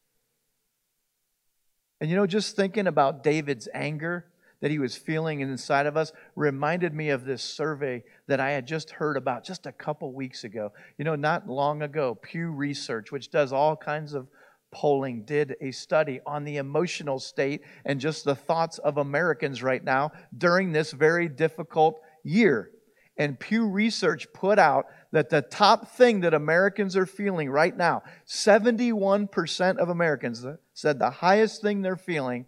And 2.01 2.10
you 2.10 2.15
know, 2.15 2.27
just 2.27 2.55
thinking 2.55 2.88
about 2.88 3.23
David's 3.23 3.67
anger 3.73 4.25
that 4.60 4.71
he 4.71 4.79
was 4.79 4.95
feeling 4.95 5.39
inside 5.39 5.86
of 5.86 5.95
us 5.95 6.12
reminded 6.36 6.93
me 6.93 7.10
of 7.10 7.25
this 7.25 7.43
survey 7.43 8.03
that 8.27 8.39
I 8.39 8.51
had 8.51 8.65
just 8.65 8.89
heard 8.91 9.15
about 9.15 9.43
just 9.43 9.65
a 9.65 9.71
couple 9.71 10.12
weeks 10.13 10.43
ago. 10.43 10.73
You 10.97 11.05
know, 11.05 11.15
not 11.15 11.47
long 11.47 11.81
ago, 11.81 12.15
Pew 12.15 12.49
Research, 12.49 13.12
which 13.12 13.29
does 13.29 13.53
all 13.53 13.75
kinds 13.75 14.13
of 14.13 14.27
polling 14.71 15.23
did 15.23 15.56
a 15.62 15.71
study 15.71 16.19
on 16.25 16.43
the 16.43 16.58
emotional 16.58 17.19
state 17.19 17.62
and 17.86 17.99
just 17.99 18.25
the 18.25 18.36
thoughts 18.36 18.77
of 18.80 18.97
Americans 18.97 19.63
right 19.63 19.84
now 19.84 20.12
during 20.38 20.71
this 20.71 20.91
very 20.91 21.27
difficult 21.30 21.99
year. 22.23 22.71
And 23.17 23.39
Pew 23.39 23.67
Research 23.67 24.27
put 24.34 24.60
out 24.60 24.86
that 25.12 25.30
the 25.30 25.41
top 25.41 25.95
thing 25.95 26.19
that 26.21 26.34
Americans 26.36 26.95
are 26.95 27.08
feeling 27.08 27.49
right 27.49 27.75
now, 27.75 28.03
71% 28.27 29.77
of 29.77 29.89
Americans 29.89 30.45
said 30.73 30.99
the 30.99 31.10
highest 31.10 31.62
thing 31.62 31.82
they're 31.82 31.95
feeling 31.95 32.45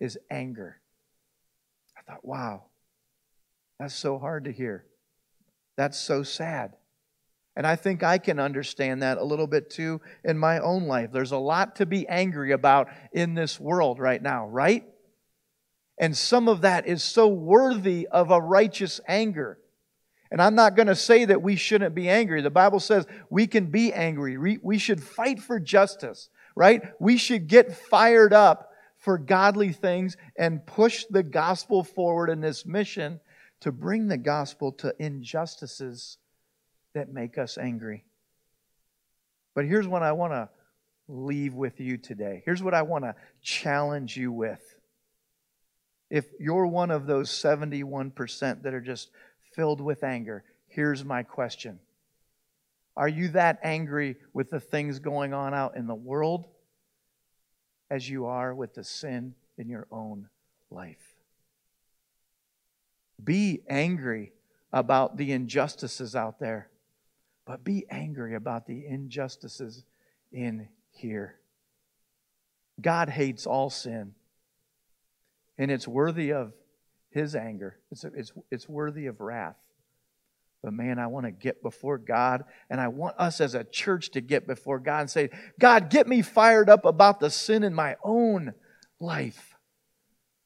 is 0.00 0.18
anger. 0.30 0.80
I 1.98 2.10
thought, 2.10 2.24
wow, 2.24 2.64
that's 3.78 3.94
so 3.94 4.18
hard 4.18 4.44
to 4.44 4.52
hear. 4.52 4.86
That's 5.76 5.98
so 5.98 6.22
sad. 6.22 6.76
And 7.56 7.66
I 7.66 7.74
think 7.74 8.02
I 8.02 8.18
can 8.18 8.38
understand 8.38 9.02
that 9.02 9.16
a 9.16 9.24
little 9.24 9.46
bit 9.46 9.70
too 9.70 10.02
in 10.22 10.36
my 10.36 10.58
own 10.58 10.84
life. 10.86 11.10
There's 11.10 11.32
a 11.32 11.38
lot 11.38 11.76
to 11.76 11.86
be 11.86 12.06
angry 12.06 12.52
about 12.52 12.88
in 13.12 13.34
this 13.34 13.58
world 13.58 13.98
right 13.98 14.20
now, 14.20 14.46
right? 14.46 14.84
And 15.98 16.14
some 16.14 16.48
of 16.48 16.60
that 16.60 16.86
is 16.86 17.02
so 17.02 17.28
worthy 17.28 18.06
of 18.08 18.30
a 18.30 18.40
righteous 18.40 19.00
anger. 19.08 19.58
And 20.30 20.42
I'm 20.42 20.54
not 20.54 20.76
going 20.76 20.88
to 20.88 20.94
say 20.94 21.24
that 21.24 21.40
we 21.40 21.56
shouldn't 21.56 21.94
be 21.94 22.10
angry. 22.10 22.42
The 22.42 22.50
Bible 22.50 22.80
says 22.80 23.06
we 23.30 23.46
can 23.46 23.66
be 23.66 23.92
angry. 23.92 24.36
We 24.36 24.76
should 24.76 25.02
fight 25.02 25.40
for 25.40 25.58
justice, 25.58 26.28
right? 26.54 26.82
We 27.00 27.16
should 27.16 27.46
get 27.46 27.74
fired 27.74 28.34
up 28.34 28.70
for 28.98 29.16
godly 29.16 29.72
things 29.72 30.18
and 30.36 30.66
push 30.66 31.06
the 31.08 31.22
gospel 31.22 31.84
forward 31.84 32.28
in 32.28 32.42
this 32.42 32.66
mission 32.66 33.20
to 33.60 33.72
bring 33.72 34.08
the 34.08 34.18
gospel 34.18 34.72
to 34.72 34.94
injustices 34.98 36.18
that 36.96 37.12
make 37.12 37.36
us 37.36 37.58
angry. 37.58 38.04
But 39.54 39.66
here's 39.66 39.86
what 39.86 40.02
I 40.02 40.12
want 40.12 40.32
to 40.32 40.48
leave 41.08 41.54
with 41.54 41.78
you 41.78 41.98
today. 41.98 42.42
Here's 42.44 42.62
what 42.62 42.74
I 42.74 42.82
want 42.82 43.04
to 43.04 43.14
challenge 43.42 44.16
you 44.16 44.32
with. 44.32 44.62
If 46.10 46.24
you're 46.40 46.66
one 46.66 46.90
of 46.90 47.06
those 47.06 47.30
71% 47.30 48.62
that 48.62 48.74
are 48.74 48.80
just 48.80 49.10
filled 49.54 49.80
with 49.80 50.04
anger, 50.04 50.42
here's 50.68 51.04
my 51.04 51.22
question 51.22 51.80
Are 52.96 53.08
you 53.08 53.28
that 53.28 53.60
angry 53.62 54.16
with 54.32 54.50
the 54.50 54.60
things 54.60 54.98
going 54.98 55.34
on 55.34 55.52
out 55.52 55.76
in 55.76 55.86
the 55.86 55.94
world 55.94 56.46
as 57.90 58.08
you 58.08 58.26
are 58.26 58.54
with 58.54 58.74
the 58.74 58.84
sin 58.84 59.34
in 59.58 59.68
your 59.68 59.86
own 59.90 60.28
life? 60.70 61.14
Be 63.22 63.62
angry 63.68 64.32
about 64.72 65.16
the 65.16 65.32
injustices 65.32 66.14
out 66.14 66.38
there, 66.38 66.68
but 67.46 67.64
be 67.64 67.86
angry 67.88 68.34
about 68.34 68.66
the 68.66 68.84
injustices 68.86 69.84
in 70.32 70.68
here. 70.90 71.36
God 72.80 73.08
hates 73.08 73.46
all 73.46 73.70
sin, 73.70 74.14
and 75.56 75.70
it's 75.70 75.88
worthy 75.88 76.32
of 76.32 76.52
his 77.10 77.34
anger, 77.34 77.78
it's, 77.90 78.04
it's, 78.04 78.32
it's 78.50 78.68
worthy 78.68 79.06
of 79.06 79.20
wrath. 79.20 79.56
But 80.62 80.72
man, 80.72 80.98
I 80.98 81.06
want 81.06 81.26
to 81.26 81.30
get 81.30 81.62
before 81.62 81.96
God, 81.96 82.44
and 82.68 82.80
I 82.80 82.88
want 82.88 83.16
us 83.18 83.40
as 83.40 83.54
a 83.54 83.62
church 83.62 84.10
to 84.10 84.20
get 84.20 84.46
before 84.46 84.80
God 84.80 85.02
and 85.02 85.10
say, 85.10 85.30
God, 85.60 85.90
get 85.90 86.08
me 86.08 86.22
fired 86.22 86.68
up 86.68 86.84
about 86.84 87.20
the 87.20 87.30
sin 87.30 87.62
in 87.62 87.72
my 87.72 87.96
own 88.02 88.52
life. 88.98 89.55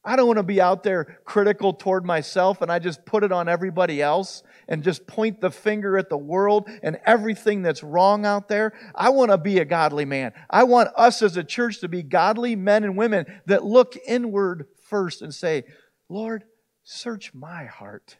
I 0.03 0.15
don't 0.15 0.25
want 0.25 0.37
to 0.37 0.43
be 0.43 0.59
out 0.59 0.81
there 0.81 1.19
critical 1.25 1.73
toward 1.73 2.05
myself 2.05 2.61
and 2.61 2.71
I 2.71 2.79
just 2.79 3.05
put 3.05 3.23
it 3.23 3.31
on 3.31 3.47
everybody 3.47 4.01
else 4.01 4.41
and 4.67 4.83
just 4.83 5.05
point 5.05 5.41
the 5.41 5.51
finger 5.51 5.95
at 5.97 6.09
the 6.09 6.17
world 6.17 6.67
and 6.81 6.99
everything 7.05 7.61
that's 7.61 7.83
wrong 7.83 8.25
out 8.25 8.47
there. 8.47 8.73
I 8.95 9.09
want 9.09 9.29
to 9.29 9.37
be 9.37 9.59
a 9.59 9.65
godly 9.65 10.05
man. 10.05 10.33
I 10.49 10.63
want 10.63 10.89
us 10.95 11.21
as 11.21 11.37
a 11.37 11.43
church 11.43 11.81
to 11.81 11.87
be 11.87 12.01
godly 12.01 12.55
men 12.55 12.83
and 12.83 12.97
women 12.97 13.25
that 13.45 13.63
look 13.63 13.95
inward 14.07 14.65
first 14.89 15.21
and 15.21 15.33
say, 15.33 15.65
Lord, 16.09 16.45
search 16.83 17.33
my 17.33 17.65
heart 17.65 18.17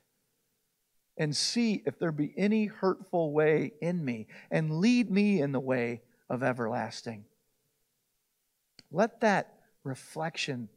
and 1.17 1.35
see 1.35 1.81
if 1.85 1.97
there 1.97 2.11
be 2.11 2.33
any 2.37 2.65
hurtful 2.65 3.33
way 3.33 3.73
in 3.81 4.05
me 4.05 4.27
and 4.51 4.79
lead 4.79 5.09
me 5.09 5.41
in 5.41 5.51
the 5.51 5.59
way 5.59 6.01
of 6.29 6.43
everlasting. 6.43 7.25
Let 8.91 9.21
that 9.21 9.53
reflection 9.83 10.69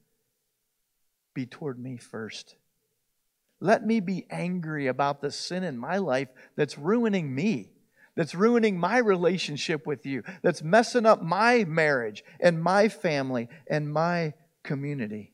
be 1.34 1.46
toward 1.46 1.78
me 1.78 1.96
first. 1.96 2.56
Let 3.60 3.84
me 3.84 4.00
be 4.00 4.26
angry 4.30 4.86
about 4.86 5.20
the 5.20 5.30
sin 5.30 5.64
in 5.64 5.78
my 5.78 5.98
life 5.98 6.28
that's 6.56 6.78
ruining 6.78 7.34
me, 7.34 7.70
that's 8.14 8.34
ruining 8.34 8.78
my 8.78 8.98
relationship 8.98 9.86
with 9.86 10.06
you, 10.06 10.22
that's 10.42 10.62
messing 10.62 11.06
up 11.06 11.22
my 11.22 11.64
marriage 11.64 12.24
and 12.40 12.62
my 12.62 12.88
family 12.88 13.48
and 13.68 13.92
my 13.92 14.34
community. 14.62 15.32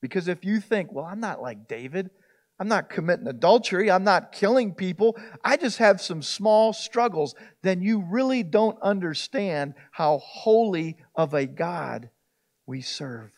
Because 0.00 0.28
if 0.28 0.44
you 0.44 0.60
think, 0.60 0.92
well, 0.92 1.04
I'm 1.04 1.20
not 1.20 1.42
like 1.42 1.68
David, 1.68 2.10
I'm 2.58 2.68
not 2.68 2.88
committing 2.88 3.26
adultery, 3.26 3.90
I'm 3.90 4.04
not 4.04 4.32
killing 4.32 4.74
people, 4.74 5.16
I 5.44 5.56
just 5.56 5.78
have 5.78 6.00
some 6.00 6.22
small 6.22 6.72
struggles, 6.72 7.34
then 7.62 7.82
you 7.82 8.04
really 8.08 8.42
don't 8.42 8.80
understand 8.80 9.74
how 9.90 10.18
holy 10.18 10.96
of 11.14 11.34
a 11.34 11.46
God 11.46 12.08
we 12.66 12.80
serve. 12.80 13.30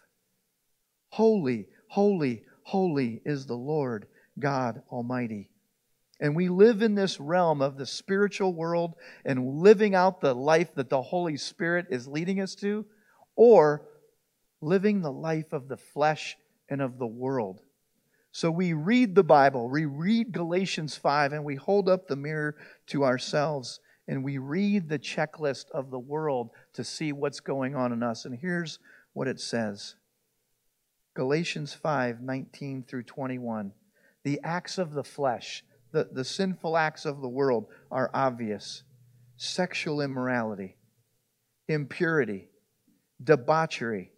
Holy, 1.11 1.67
holy, 1.89 2.45
holy 2.63 3.23
is 3.25 3.47
the 3.47 3.57
Lord 3.57 4.07
God 4.39 4.83
Almighty. 4.91 5.51
And 6.21 6.35
we 6.35 6.49
live 6.49 6.83
in 6.83 6.95
this 6.95 7.21
realm 7.21 7.63
of 7.63 7.77
the 7.77 7.87
spiritual 7.87 8.53
world 8.53 8.95
and 9.25 9.61
living 9.61 9.95
out 9.95 10.21
the 10.21 10.35
life 10.35 10.75
that 10.75 10.91
the 10.91 11.03
Holy 11.03 11.37
Spirit 11.37 11.87
is 11.91 12.09
leading 12.09 12.41
us 12.41 12.55
to, 12.57 12.85
or 13.37 13.87
living 14.61 15.01
the 15.01 15.13
life 15.13 15.53
of 15.53 15.69
the 15.69 15.77
flesh 15.77 16.37
and 16.69 16.83
of 16.83 16.99
the 16.99 17.07
world. 17.07 17.61
So 18.33 18.51
we 18.51 18.73
read 18.73 19.15
the 19.15 19.25
Bible, 19.25 19.69
we 19.69 19.85
read 19.85 20.33
Galatians 20.33 20.97
5, 20.97 21.33
and 21.33 21.45
we 21.45 21.55
hold 21.55 21.89
up 21.89 22.09
the 22.09 22.17
mirror 22.17 22.57
to 22.89 23.05
ourselves 23.05 23.81
and 24.09 24.25
we 24.25 24.39
read 24.39 24.89
the 24.89 24.99
checklist 24.99 25.71
of 25.71 25.91
the 25.91 25.99
world 25.99 26.51
to 26.73 26.83
see 26.83 27.13
what's 27.13 27.41
going 27.41 27.77
on 27.77 27.93
in 27.93 28.03
us. 28.03 28.25
And 28.25 28.37
here's 28.37 28.79
what 29.13 29.29
it 29.29 29.39
says 29.39 29.95
Galatians 31.19 31.75
5 31.75 32.21
19 32.21 32.85
through 32.85 33.03
21. 33.03 33.73
The 34.23 34.39
acts 34.45 34.79
of 34.79 34.93
the 34.93 35.03
flesh, 35.03 35.65
the, 35.91 36.09
the 36.13 36.23
sinful 36.23 36.77
acts 36.77 37.05
of 37.05 37.21
the 37.21 37.29
world 37.29 37.67
are 37.91 38.09
obvious 38.15 38.85
sexual 39.37 40.01
immorality, 40.01 40.77
impurity, 41.67 42.51
debauchery, 43.21 44.13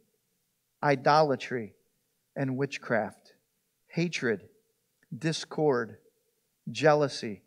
idolatry, 0.83 1.73
and 2.37 2.59
witchcraft, 2.59 3.33
hatred, 3.87 4.43
discord, 5.17 5.97
jealousy, 6.71 7.41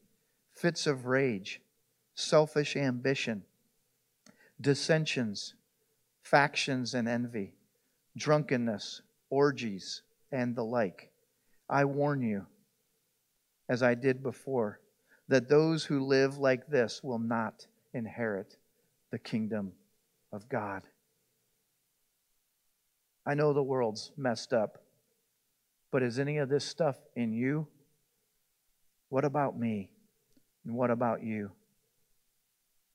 fits 0.55 0.87
of 0.87 1.05
rage, 1.05 1.61
selfish 2.15 2.75
ambition, 2.75 3.43
dissensions, 4.59 5.53
factions, 6.23 6.95
and 6.95 7.07
envy, 7.07 7.53
drunkenness 8.17 9.03
orgies, 9.33 10.03
and 10.31 10.55
the 10.55 10.63
like. 10.63 11.09
I 11.67 11.85
warn 11.85 12.21
you, 12.21 12.45
as 13.67 13.81
I 13.81 13.95
did 13.95 14.21
before, 14.21 14.79
that 15.27 15.49
those 15.49 15.83
who 15.83 16.05
live 16.05 16.37
like 16.37 16.67
this 16.67 17.01
will 17.03 17.17
not 17.17 17.65
inherit 17.95 18.57
the 19.11 19.17
kingdom 19.17 19.71
of 20.31 20.47
God. 20.49 20.83
I 23.25 23.33
know 23.33 23.53
the 23.53 23.63
world's 23.63 24.11
messed 24.15 24.53
up, 24.53 24.83
but 25.91 26.03
is 26.03 26.19
any 26.19 26.37
of 26.37 26.49
this 26.49 26.63
stuff 26.63 26.97
in 27.15 27.33
you? 27.33 27.67
What 29.09 29.25
about 29.25 29.57
me? 29.57 29.89
And 30.63 30.75
what 30.75 30.91
about 30.91 31.23
you? 31.23 31.51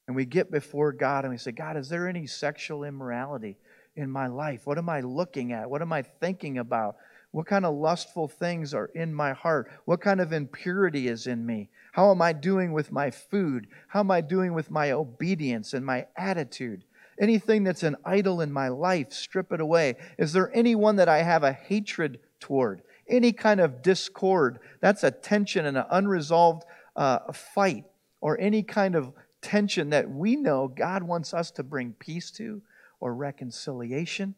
And 0.07 0.15
we 0.15 0.25
get 0.25 0.53
before 0.53 0.93
God 0.93 1.25
and 1.25 1.33
we 1.33 1.39
say, 1.39 1.51
God, 1.51 1.77
is 1.77 1.89
there 1.89 2.09
any 2.09 2.29
sexual 2.29 2.85
immorality? 2.85 3.59
In 3.99 4.11
my 4.11 4.29
life? 4.29 4.67
What 4.67 4.79
am 4.79 4.89
I 4.89 5.01
looking 5.01 5.53
at? 5.53 5.69
What 5.69 5.83
am 5.83 5.93
I 5.93 6.03
thinking 6.03 6.59
about? 6.59 6.97
What 7.33 7.47
kind 7.47 7.67
of 7.67 7.75
lustful 7.75 8.29
things 8.29 8.73
are 8.73 8.87
in 8.95 9.13
my 9.13 9.33
heart? 9.33 9.71
What 9.85 10.01
kind 10.01 10.21
of 10.21 10.33
impurity 10.33 11.09
is 11.09 11.27
in 11.27 11.45
me? 11.45 11.69
How 11.93 12.11
am 12.11 12.23
I 12.23 12.33
doing 12.33 12.73
with 12.73 12.91
my 12.91 13.11
food? 13.11 13.67
How 13.89 14.01
am 14.01 14.11
I 14.11 14.23
doing 14.23 14.55
with 14.55 14.71
my 14.71 14.93
obedience 14.93 15.75
and 15.75 15.85
my 15.85 16.07
attitude? 16.17 16.85
Anything 17.21 17.65
that's 17.65 17.83
an 17.83 17.97
idol 18.05 18.41
in 18.41 18.53
my 18.53 18.69
life, 18.69 19.13
strip 19.13 19.53
it 19.53 19.61
away. 19.61 19.97
Is 20.17 20.33
there 20.33 20.51
anyone 20.55 20.97
that 20.97 21.09
I 21.09 21.23
have 21.23 21.43
a 21.43 21.53
hatred 21.53 22.21
toward? 22.41 22.83
Any 23.09 23.33
kind 23.33 23.61
of 23.61 23.83
discord? 23.83 24.61
That's 24.81 25.03
a 25.03 25.11
tension 25.11 25.67
and 25.67 25.77
an 25.77 25.87
unresolved 25.91 26.65
uh, 26.95 27.33
fight, 27.33 27.85
or 28.21 28.41
any 28.41 28.63
kind 28.63 28.95
of 28.95 29.13
tension 29.43 29.91
that 29.91 30.09
we 30.09 30.37
know 30.37 30.69
God 30.69 31.03
wants 31.03 31.35
us 31.35 31.51
to 31.53 31.63
bring 31.63 31.93
peace 31.95 32.31
to 32.33 32.63
or 33.01 33.15
reconciliation. 33.15 34.35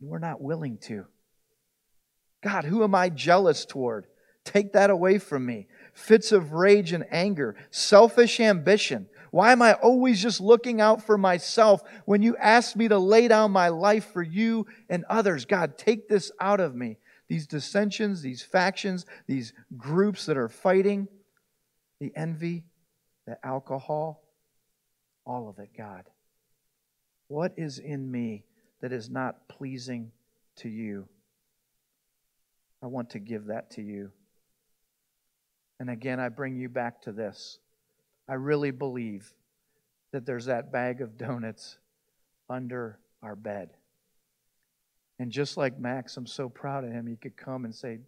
We're 0.00 0.18
not 0.18 0.40
willing 0.40 0.78
to. 0.82 1.06
God, 2.42 2.64
who 2.64 2.84
am 2.84 2.94
I 2.94 3.08
jealous 3.08 3.64
toward? 3.64 4.06
Take 4.44 4.74
that 4.74 4.90
away 4.90 5.18
from 5.18 5.44
me. 5.44 5.66
Fits 5.92 6.30
of 6.30 6.52
rage 6.52 6.92
and 6.92 7.04
anger, 7.10 7.56
selfish 7.70 8.38
ambition. 8.38 9.08
Why 9.32 9.52
am 9.52 9.60
I 9.60 9.72
always 9.74 10.22
just 10.22 10.40
looking 10.40 10.80
out 10.80 11.04
for 11.04 11.18
myself 11.18 11.82
when 12.04 12.22
you 12.22 12.36
ask 12.36 12.76
me 12.76 12.88
to 12.88 12.98
lay 12.98 13.26
down 13.28 13.50
my 13.50 13.68
life 13.68 14.12
for 14.12 14.22
you 14.22 14.66
and 14.88 15.04
others? 15.10 15.44
God, 15.44 15.76
take 15.76 16.08
this 16.08 16.30
out 16.40 16.60
of 16.60 16.74
me. 16.76 16.98
These 17.28 17.48
dissensions, 17.48 18.22
these 18.22 18.42
factions, 18.42 19.04
these 19.26 19.52
groups 19.76 20.26
that 20.26 20.36
are 20.36 20.48
fighting, 20.48 21.08
the 21.98 22.12
envy, 22.14 22.64
the 23.26 23.44
alcohol, 23.44 24.22
all 25.26 25.48
of 25.48 25.58
it, 25.58 25.70
God. 25.76 26.04
What 27.28 27.52
is 27.56 27.78
in 27.78 28.10
me 28.10 28.44
that 28.80 28.92
is 28.92 29.10
not 29.10 29.48
pleasing 29.48 30.12
to 30.56 30.68
you? 30.68 31.08
I 32.82 32.86
want 32.86 33.10
to 33.10 33.18
give 33.18 33.46
that 33.46 33.70
to 33.72 33.82
you. 33.82 34.12
And 35.80 35.90
again, 35.90 36.20
I 36.20 36.28
bring 36.28 36.56
you 36.56 36.68
back 36.68 37.02
to 37.02 37.12
this. 37.12 37.58
I 38.28 38.34
really 38.34 38.70
believe 38.70 39.32
that 40.12 40.24
there's 40.24 40.46
that 40.46 40.72
bag 40.72 41.00
of 41.00 41.18
donuts 41.18 41.78
under 42.48 42.98
our 43.22 43.36
bed. 43.36 43.70
And 45.18 45.30
just 45.32 45.56
like 45.56 45.78
Max, 45.78 46.16
I'm 46.16 46.26
so 46.26 46.48
proud 46.48 46.84
of 46.84 46.92
him. 46.92 47.06
He 47.06 47.16
could 47.16 47.36
come 47.36 47.64
and 47.64 47.74
say, 47.74 47.98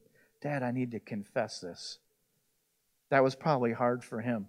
Dad, 0.40 0.62
I 0.62 0.70
need 0.70 0.92
to 0.92 1.00
confess 1.00 1.60
this. 1.60 1.98
That 3.10 3.24
was 3.24 3.34
probably 3.34 3.72
hard 3.72 4.04
for 4.04 4.20
him. 4.20 4.46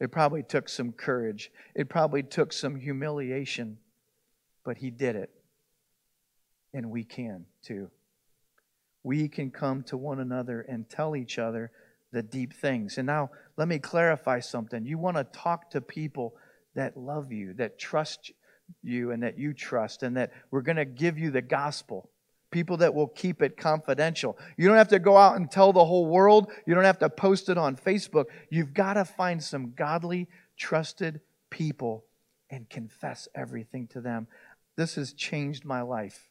It 0.00 0.12
probably 0.12 0.42
took 0.42 0.68
some 0.68 0.92
courage. 0.92 1.50
It 1.74 1.88
probably 1.88 2.22
took 2.22 2.52
some 2.52 2.76
humiliation, 2.76 3.78
but 4.64 4.78
he 4.78 4.90
did 4.90 5.16
it. 5.16 5.30
And 6.72 6.90
we 6.90 7.04
can 7.04 7.46
too. 7.62 7.90
We 9.02 9.28
can 9.28 9.50
come 9.50 9.82
to 9.84 9.96
one 9.96 10.20
another 10.20 10.60
and 10.60 10.88
tell 10.88 11.16
each 11.16 11.38
other 11.38 11.70
the 12.12 12.22
deep 12.22 12.54
things. 12.54 12.98
And 12.98 13.06
now, 13.06 13.30
let 13.56 13.68
me 13.68 13.78
clarify 13.78 14.40
something. 14.40 14.84
You 14.84 14.98
want 14.98 15.16
to 15.16 15.24
talk 15.24 15.70
to 15.70 15.80
people 15.80 16.34
that 16.74 16.96
love 16.96 17.32
you, 17.32 17.54
that 17.54 17.78
trust 17.78 18.32
you, 18.82 19.10
and 19.10 19.22
that 19.22 19.38
you 19.38 19.52
trust, 19.52 20.02
and 20.02 20.16
that 20.16 20.32
we're 20.50 20.62
going 20.62 20.76
to 20.76 20.84
give 20.84 21.18
you 21.18 21.30
the 21.30 21.42
gospel. 21.42 22.10
People 22.50 22.78
that 22.78 22.94
will 22.94 23.08
keep 23.08 23.42
it 23.42 23.56
confidential. 23.56 24.38
You 24.56 24.68
don't 24.68 24.78
have 24.78 24.88
to 24.88 24.98
go 24.98 25.16
out 25.16 25.36
and 25.36 25.50
tell 25.50 25.72
the 25.72 25.84
whole 25.84 26.06
world. 26.06 26.50
You 26.66 26.74
don't 26.74 26.84
have 26.84 26.98
to 27.00 27.10
post 27.10 27.48
it 27.48 27.58
on 27.58 27.76
Facebook. 27.76 28.26
You've 28.48 28.72
got 28.72 28.94
to 28.94 29.04
find 29.04 29.42
some 29.42 29.74
godly, 29.76 30.28
trusted 30.56 31.20
people 31.50 32.04
and 32.50 32.68
confess 32.68 33.28
everything 33.34 33.86
to 33.88 34.00
them. 34.00 34.26
This 34.76 34.94
has 34.94 35.12
changed 35.12 35.64
my 35.64 35.82
life. 35.82 36.28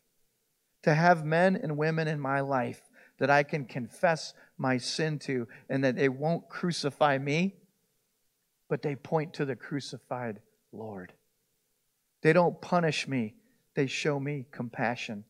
To 0.84 0.94
have 0.94 1.26
men 1.26 1.56
and 1.56 1.78
women 1.78 2.08
in 2.08 2.20
my 2.20 2.40
life 2.40 2.82
that 3.20 3.30
I 3.30 3.44
can 3.44 3.66
confess 3.66 4.34
my 4.58 4.78
sin 4.78 5.20
to 5.20 5.48
and 5.70 5.84
that 5.84 5.96
they 5.96 6.10
won't 6.10 6.50
crucify 6.50 7.18
me, 7.18 7.56
but 8.70 8.82
they 8.82 8.96
point 8.96 9.34
to 9.36 9.46
the 9.46 9.56
crucified 9.56 10.40
Lord. 10.72 11.14
They 12.22 12.34
don't 12.34 12.60
punish 12.62 13.08
me, 13.08 13.36
they 13.76 13.88
show 13.88 14.20
me 14.20 14.46
compassion. 14.52 15.24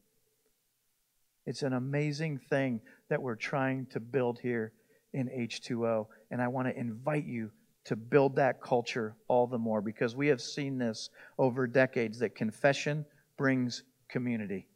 It's 1.48 1.64
an 1.64 1.72
amazing 1.72 2.40
thing 2.50 2.82
that 3.10 3.22
we're 3.22 3.36
trying 3.36 3.86
to 3.88 4.02
build 4.02 4.38
here 4.38 4.74
in 5.14 5.30
H2O. 5.30 6.08
And 6.30 6.42
I 6.42 6.50
want 6.50 6.68
to 6.68 6.78
invite 6.78 7.26
you 7.26 7.52
to 7.86 7.96
build 7.96 8.36
that 8.36 8.62
culture 8.62 9.16
all 9.30 9.48
the 9.48 9.58
more 9.58 9.82
because 9.82 10.14
we 10.14 10.28
have 10.28 10.42
seen 10.42 10.78
this 10.78 11.10
over 11.40 11.66
decades 11.66 12.20
that 12.20 12.36
confession 12.36 13.06
brings 13.38 13.84
community, 14.10 14.68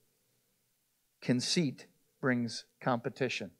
conceit 1.22 1.88
brings 2.22 2.64
competition. 2.80 3.52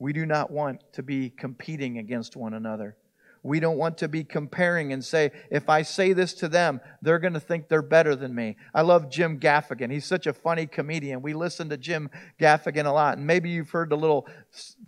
We 0.00 0.12
do 0.12 0.26
not 0.26 0.50
want 0.50 0.82
to 0.94 1.04
be 1.04 1.30
competing 1.30 1.98
against 1.98 2.34
one 2.34 2.54
another. 2.54 2.96
We 3.42 3.58
don't 3.58 3.78
want 3.78 3.96
to 3.98 4.08
be 4.08 4.22
comparing 4.22 4.92
and 4.92 5.02
say, 5.02 5.30
if 5.50 5.70
I 5.70 5.80
say 5.80 6.12
this 6.12 6.34
to 6.34 6.48
them, 6.48 6.80
they're 7.00 7.18
going 7.18 7.32
to 7.32 7.40
think 7.40 7.68
they're 7.68 7.80
better 7.80 8.14
than 8.14 8.34
me. 8.34 8.56
I 8.74 8.82
love 8.82 9.10
Jim 9.10 9.40
Gaffigan. 9.40 9.90
He's 9.90 10.04
such 10.04 10.26
a 10.26 10.34
funny 10.34 10.66
comedian. 10.66 11.22
We 11.22 11.32
listen 11.32 11.70
to 11.70 11.78
Jim 11.78 12.10
Gaffigan 12.38 12.84
a 12.84 12.92
lot. 12.92 13.16
And 13.16 13.26
maybe 13.26 13.48
you've 13.48 13.70
heard 13.70 13.88
the 13.88 13.96
little 13.96 14.28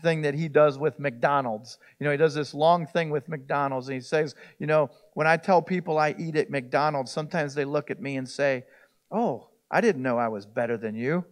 thing 0.03 0.23
that 0.23 0.35
he 0.35 0.49
does 0.49 0.79
with 0.79 0.99
McDonald's. 0.99 1.79
You 1.99 2.05
know, 2.05 2.11
he 2.11 2.19
does 2.19 2.35
this 2.35 2.53
long 2.53 2.87
thing 2.87 3.09
with 3.09 3.27
McDonald's. 3.27 3.89
And 3.89 3.95
he 3.95 4.03
says, 4.03 4.35
you 4.59 4.67
know, 4.67 4.91
when 5.15 5.27
I 5.27 5.39
tell 5.39 5.63
people 5.63 5.99
I 5.99 6.15
eat 6.19 6.37
at 6.37 6.51
McDonald's, 6.51 7.11
sometimes 7.11 7.55
they 7.55 7.65
look 7.65 7.91
at 7.91 8.03
me 8.03 8.17
and 8.17 8.29
say, 8.29 8.65
oh, 9.11 9.49
I 9.71 9.81
didn't 9.81 10.03
know 10.03 10.19
I 10.19 10.29
was 10.29 10.45
better 10.45 10.77
than 10.77 10.95
you. 10.95 11.25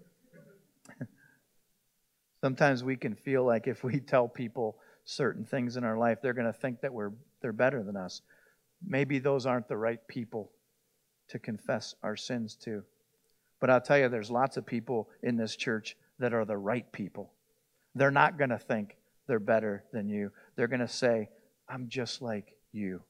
sometimes 2.43 2.83
we 2.83 2.97
can 2.97 3.15
feel 3.15 3.45
like 3.45 3.67
if 3.67 3.85
we 3.85 4.01
tell 4.01 4.27
people, 4.27 4.79
certain 5.11 5.45
things 5.45 5.77
in 5.77 5.85
our 5.85 5.99
life, 5.99 6.19
they're 6.23 6.33
going 6.33 6.47
to 6.47 6.53
think 6.53 6.81
that 6.81 6.93
we're 6.93 7.13
they're 7.43 7.53
better 7.53 7.83
than 7.83 7.97
us. 7.97 8.23
Maybe 8.87 9.19
those 9.19 9.47
aren't 9.47 9.69
the 9.69 9.77
right 9.77 10.01
people 10.09 10.53
to 11.29 11.39
confess 11.39 11.95
our 12.03 12.17
sins 12.17 12.57
to. 12.65 12.83
But 13.61 13.71
I'll 13.71 13.81
tell 13.81 13.99
you, 13.99 14.09
there's 14.09 14.31
lots 14.31 14.57
of 14.57 14.67
people 14.67 15.09
in 15.23 15.37
this 15.37 15.57
church 15.57 15.97
that 16.19 16.33
are 16.33 16.45
the 16.45 16.57
right 16.57 16.91
people. 16.93 17.33
They're 17.95 18.11
not 18.11 18.39
going 18.39 18.51
to 18.51 18.59
think 18.59 18.97
they're 19.27 19.39
better 19.39 19.85
than 19.93 20.09
you. 20.09 20.33
They're 20.57 20.69
going 20.69 20.81
to 20.81 20.89
say, 20.89 21.29
I'm 21.69 21.89
just 21.89 22.23
like 22.23 22.55
you. 22.73 23.03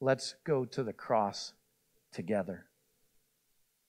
Let's 0.00 0.34
go 0.44 0.64
to 0.66 0.82
the 0.82 0.92
cross 0.92 1.52
together. 2.12 2.66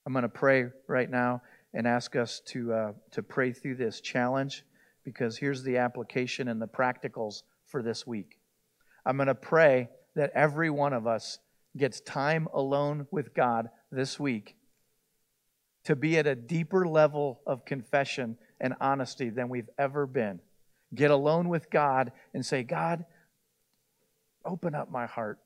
I'm 0.04 0.12
going 0.12 0.22
to 0.22 0.28
pray 0.28 0.66
right 0.86 1.10
now 1.10 1.42
and 1.74 1.86
ask 1.86 2.16
us 2.16 2.40
to, 2.46 2.72
uh, 2.72 2.92
to 3.12 3.22
pray 3.22 3.52
through 3.52 3.76
this 3.76 4.00
challenge 4.00 4.64
because 5.06 5.38
here's 5.38 5.62
the 5.62 5.76
application 5.76 6.48
and 6.48 6.60
the 6.60 6.66
practicals 6.66 7.44
for 7.64 7.80
this 7.80 8.04
week. 8.04 8.40
I'm 9.06 9.16
going 9.16 9.28
to 9.28 9.36
pray 9.36 9.88
that 10.16 10.32
every 10.34 10.68
one 10.68 10.92
of 10.92 11.06
us 11.06 11.38
gets 11.76 12.00
time 12.00 12.48
alone 12.52 13.06
with 13.12 13.32
God 13.32 13.70
this 13.92 14.18
week 14.18 14.56
to 15.84 15.94
be 15.94 16.18
at 16.18 16.26
a 16.26 16.34
deeper 16.34 16.88
level 16.88 17.40
of 17.46 17.64
confession 17.64 18.36
and 18.60 18.74
honesty 18.80 19.30
than 19.30 19.48
we've 19.48 19.70
ever 19.78 20.08
been. 20.08 20.40
Get 20.92 21.12
alone 21.12 21.48
with 21.48 21.70
God 21.70 22.10
and 22.34 22.44
say, 22.44 22.64
God, 22.64 23.04
open 24.44 24.74
up 24.74 24.90
my 24.90 25.06
heart. 25.06 25.38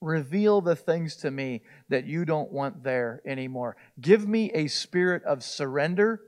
Reveal 0.00 0.60
the 0.60 0.76
things 0.76 1.16
to 1.16 1.30
me 1.32 1.62
that 1.88 2.06
you 2.06 2.24
don't 2.24 2.52
want 2.52 2.84
there 2.84 3.20
anymore. 3.26 3.76
Give 4.00 4.28
me 4.28 4.52
a 4.52 4.68
spirit 4.68 5.24
of 5.24 5.42
surrender 5.42 6.20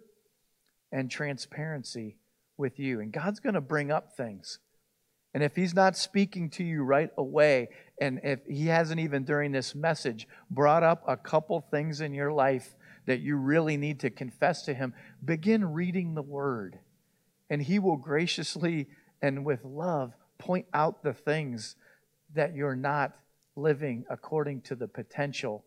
and 0.91 1.09
transparency 1.09 2.17
with 2.63 2.79
you. 2.79 3.01
And 3.01 3.13
God's 3.13 3.41
going 3.41 3.57
to 3.57 3.61
bring 3.61 3.91
up 3.91 4.17
things. 4.17 4.61
And 5.35 5.43
if 5.43 5.57
He's 5.57 5.75
not 5.75 5.97
speaking 5.97 6.49
to 6.51 6.65
you 6.65 6.85
right 6.85 7.11
away, 7.19 7.69
and 8.01 8.21
if 8.23 8.47
He 8.47 8.67
hasn't 8.67 9.01
even 9.01 9.25
during 9.25 9.51
this 9.51 9.75
message 9.75 10.29
brought 10.49 10.85
up 10.85 11.03
a 11.09 11.17
couple 11.17 11.61
things 11.61 12.01
in 12.01 12.15
your 12.15 12.33
life 12.33 12.77
that 13.07 13.21
you 13.21 13.37
really 13.37 13.77
need 13.77 13.99
to 14.01 14.11
confess 14.11 14.63
to 14.63 14.75
Him, 14.75 14.95
begin 15.25 15.73
reading 15.73 16.15
the 16.15 16.23
Word. 16.23 16.79
And 17.51 17.61
He 17.61 17.81
will 17.81 17.97
graciously 17.97 18.87
and 19.21 19.45
with 19.45 19.65
love 19.65 20.15
point 20.39 20.67
out 20.73 21.03
the 21.03 21.13
things 21.13 21.75
that 22.35 22.55
you're 22.55 22.77
not 22.77 23.13
living 23.57 24.05
according 24.09 24.61
to 24.63 24.77
the 24.77 24.89
potential 24.89 25.65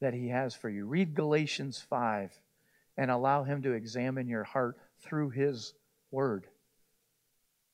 that 0.00 0.14
He 0.14 0.28
has 0.28 0.54
for 0.54 0.70
you. 0.70 0.86
Read 0.86 1.14
Galatians 1.14 1.84
5 1.90 2.30
and 2.96 3.10
allow 3.10 3.42
Him 3.42 3.62
to 3.62 3.72
examine 3.72 4.28
your 4.28 4.44
heart 4.44 4.76
through 5.00 5.30
His 5.30 5.74
word. 6.10 6.46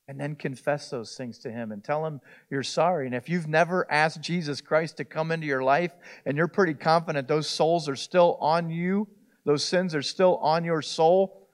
And 0.09 0.21
then 0.21 0.35
confess 0.35 0.91
those 0.91 1.17
things 1.17 1.39
to 1.41 1.51
Him 1.51 1.73
and 1.73 1.83
tell 1.83 2.05
Him 2.05 2.21
you're 2.51 2.63
sorry. 2.63 3.07
And 3.07 3.15
if 3.15 3.29
you've 3.29 3.49
never 3.49 3.91
asked 3.91 4.21
Jesus 4.21 4.61
Christ 4.61 4.97
to 4.97 5.05
come 5.05 5.31
into 5.31 5.47
your 5.47 5.63
life 5.63 5.93
and 6.27 6.37
you're 6.37 6.49
pretty 6.49 6.75
confident 6.75 7.29
those 7.29 7.49
souls 7.49 7.89
are 7.89 7.97
still 7.97 8.37
on 8.41 8.69
you, 8.69 9.09
those 9.45 9.65
sins 9.65 9.95
are 9.95 10.03
still 10.03 10.37
on 10.39 10.65
your 10.65 10.83
soul, 10.83 11.49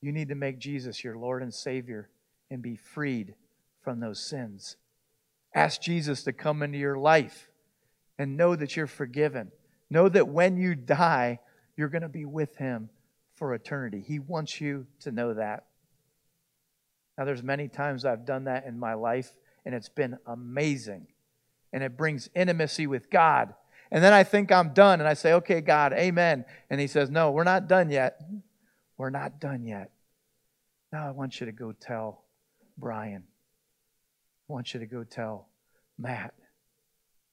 you 0.00 0.12
need 0.12 0.28
to 0.28 0.34
make 0.34 0.58
Jesus 0.58 1.04
your 1.04 1.16
Lord 1.16 1.42
and 1.42 1.54
Savior 1.54 2.08
and 2.50 2.62
be 2.62 2.76
freed 2.76 3.34
from 3.82 4.00
those 4.00 4.20
sins. 4.20 4.76
Ask 5.54 5.80
Jesus 5.80 6.24
to 6.24 6.32
come 6.32 6.62
into 6.62 6.78
your 6.78 6.96
life 6.96 7.48
and 8.18 8.36
know 8.36 8.56
that 8.56 8.76
you're 8.76 8.86
forgiven. 8.86 9.52
Know 9.90 10.08
that 10.08 10.28
when 10.28 10.56
you 10.56 10.74
die, 10.74 11.38
you're 11.76 11.88
going 11.88 12.02
to 12.02 12.08
be 12.08 12.24
with 12.24 12.56
Him 12.56 12.88
for 13.34 13.54
eternity. 13.54 14.02
He 14.06 14.18
wants 14.18 14.60
you 14.60 14.86
to 15.00 15.12
know 15.12 15.34
that. 15.34 15.64
Now, 17.16 17.24
there's 17.24 17.42
many 17.42 17.68
times 17.68 18.04
I've 18.04 18.24
done 18.24 18.44
that 18.44 18.66
in 18.66 18.78
my 18.78 18.94
life, 18.94 19.32
and 19.64 19.74
it's 19.74 19.88
been 19.88 20.18
amazing. 20.26 21.06
And 21.72 21.82
it 21.82 21.96
brings 21.96 22.28
intimacy 22.34 22.86
with 22.86 23.10
God. 23.10 23.54
And 23.90 24.02
then 24.02 24.12
I 24.12 24.24
think 24.24 24.50
I'm 24.50 24.72
done, 24.72 25.00
and 25.00 25.08
I 25.08 25.14
say, 25.14 25.34
okay, 25.34 25.60
God, 25.60 25.92
amen. 25.92 26.44
And 26.70 26.80
He 26.80 26.86
says, 26.86 27.10
no, 27.10 27.30
we're 27.30 27.44
not 27.44 27.68
done 27.68 27.90
yet. 27.90 28.20
We're 28.96 29.10
not 29.10 29.40
done 29.40 29.64
yet. 29.64 29.90
Now 30.92 31.06
I 31.06 31.10
want 31.10 31.40
you 31.40 31.46
to 31.46 31.52
go 31.52 31.72
tell 31.72 32.24
Brian. 32.78 33.24
I 34.48 34.52
want 34.52 34.74
you 34.74 34.80
to 34.80 34.86
go 34.86 35.04
tell 35.04 35.48
Matt. 35.98 36.34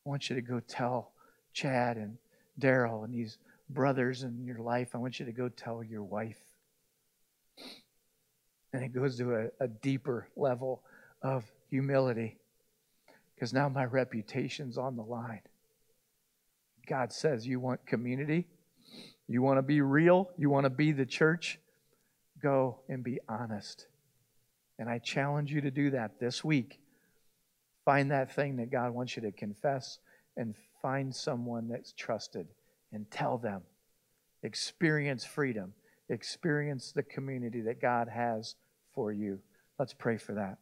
I 0.06 0.10
want 0.10 0.30
you 0.30 0.36
to 0.36 0.42
go 0.42 0.60
tell 0.60 1.12
Chad 1.54 1.98
and 1.98 2.18
Daryl 2.60 3.04
and 3.04 3.14
these 3.14 3.38
brothers 3.70 4.24
in 4.24 4.46
your 4.46 4.60
life. 4.60 4.90
I 4.94 4.98
want 4.98 5.20
you 5.20 5.26
to 5.26 5.32
go 5.32 5.50
tell 5.50 5.84
your 5.84 6.04
wife. 6.04 6.40
And 8.74 8.84
it 8.84 8.94
goes 8.94 9.18
to 9.18 9.36
a, 9.36 9.64
a 9.64 9.68
deeper 9.68 10.28
level 10.36 10.84
of 11.22 11.44
humility 11.70 12.38
because 13.34 13.54
now 13.54 13.70
my 13.70 13.86
reputation's 13.86 14.78
on 14.78 14.96
the 14.96 15.04
line. 15.04 15.42
God 16.88 17.14
says, 17.14 17.48
You 17.48 17.60
want 17.60 17.86
community? 17.86 18.48
You 19.28 19.42
want 19.42 19.58
to 19.60 19.62
be 19.62 19.82
real? 19.82 20.30
You 20.38 20.50
want 20.50 20.66
to 20.66 20.70
be 20.70 20.92
the 20.92 21.06
church? 21.06 21.60
Go 22.42 22.80
and 22.90 23.04
be 23.04 23.20
honest. 23.30 23.88
And 24.78 24.90
I 24.90 24.98
challenge 24.98 25.52
you 25.52 25.62
to 25.62 25.72
do 25.72 25.92
that 25.92 26.20
this 26.20 26.44
week. 26.44 26.80
Find 27.86 28.12
that 28.12 28.34
thing 28.34 28.58
that 28.58 28.72
God 28.72 28.92
wants 28.92 29.16
you 29.16 29.22
to 29.24 29.32
confess 29.32 30.00
and 30.36 30.56
find 30.82 31.14
someone 31.14 31.68
that's 31.68 31.94
trusted 31.94 32.48
and 32.92 33.10
tell 33.12 33.38
them. 33.38 33.62
Experience 34.42 35.26
freedom 35.26 35.74
experience 36.10 36.92
the 36.92 37.04
community 37.04 37.62
that 37.62 37.82
God 37.82 38.08
has 38.10 38.56
for 38.94 39.12
you. 39.12 39.40
Let's 39.78 39.94
pray 39.94 40.18
for 40.18 40.34
that. 40.34 40.58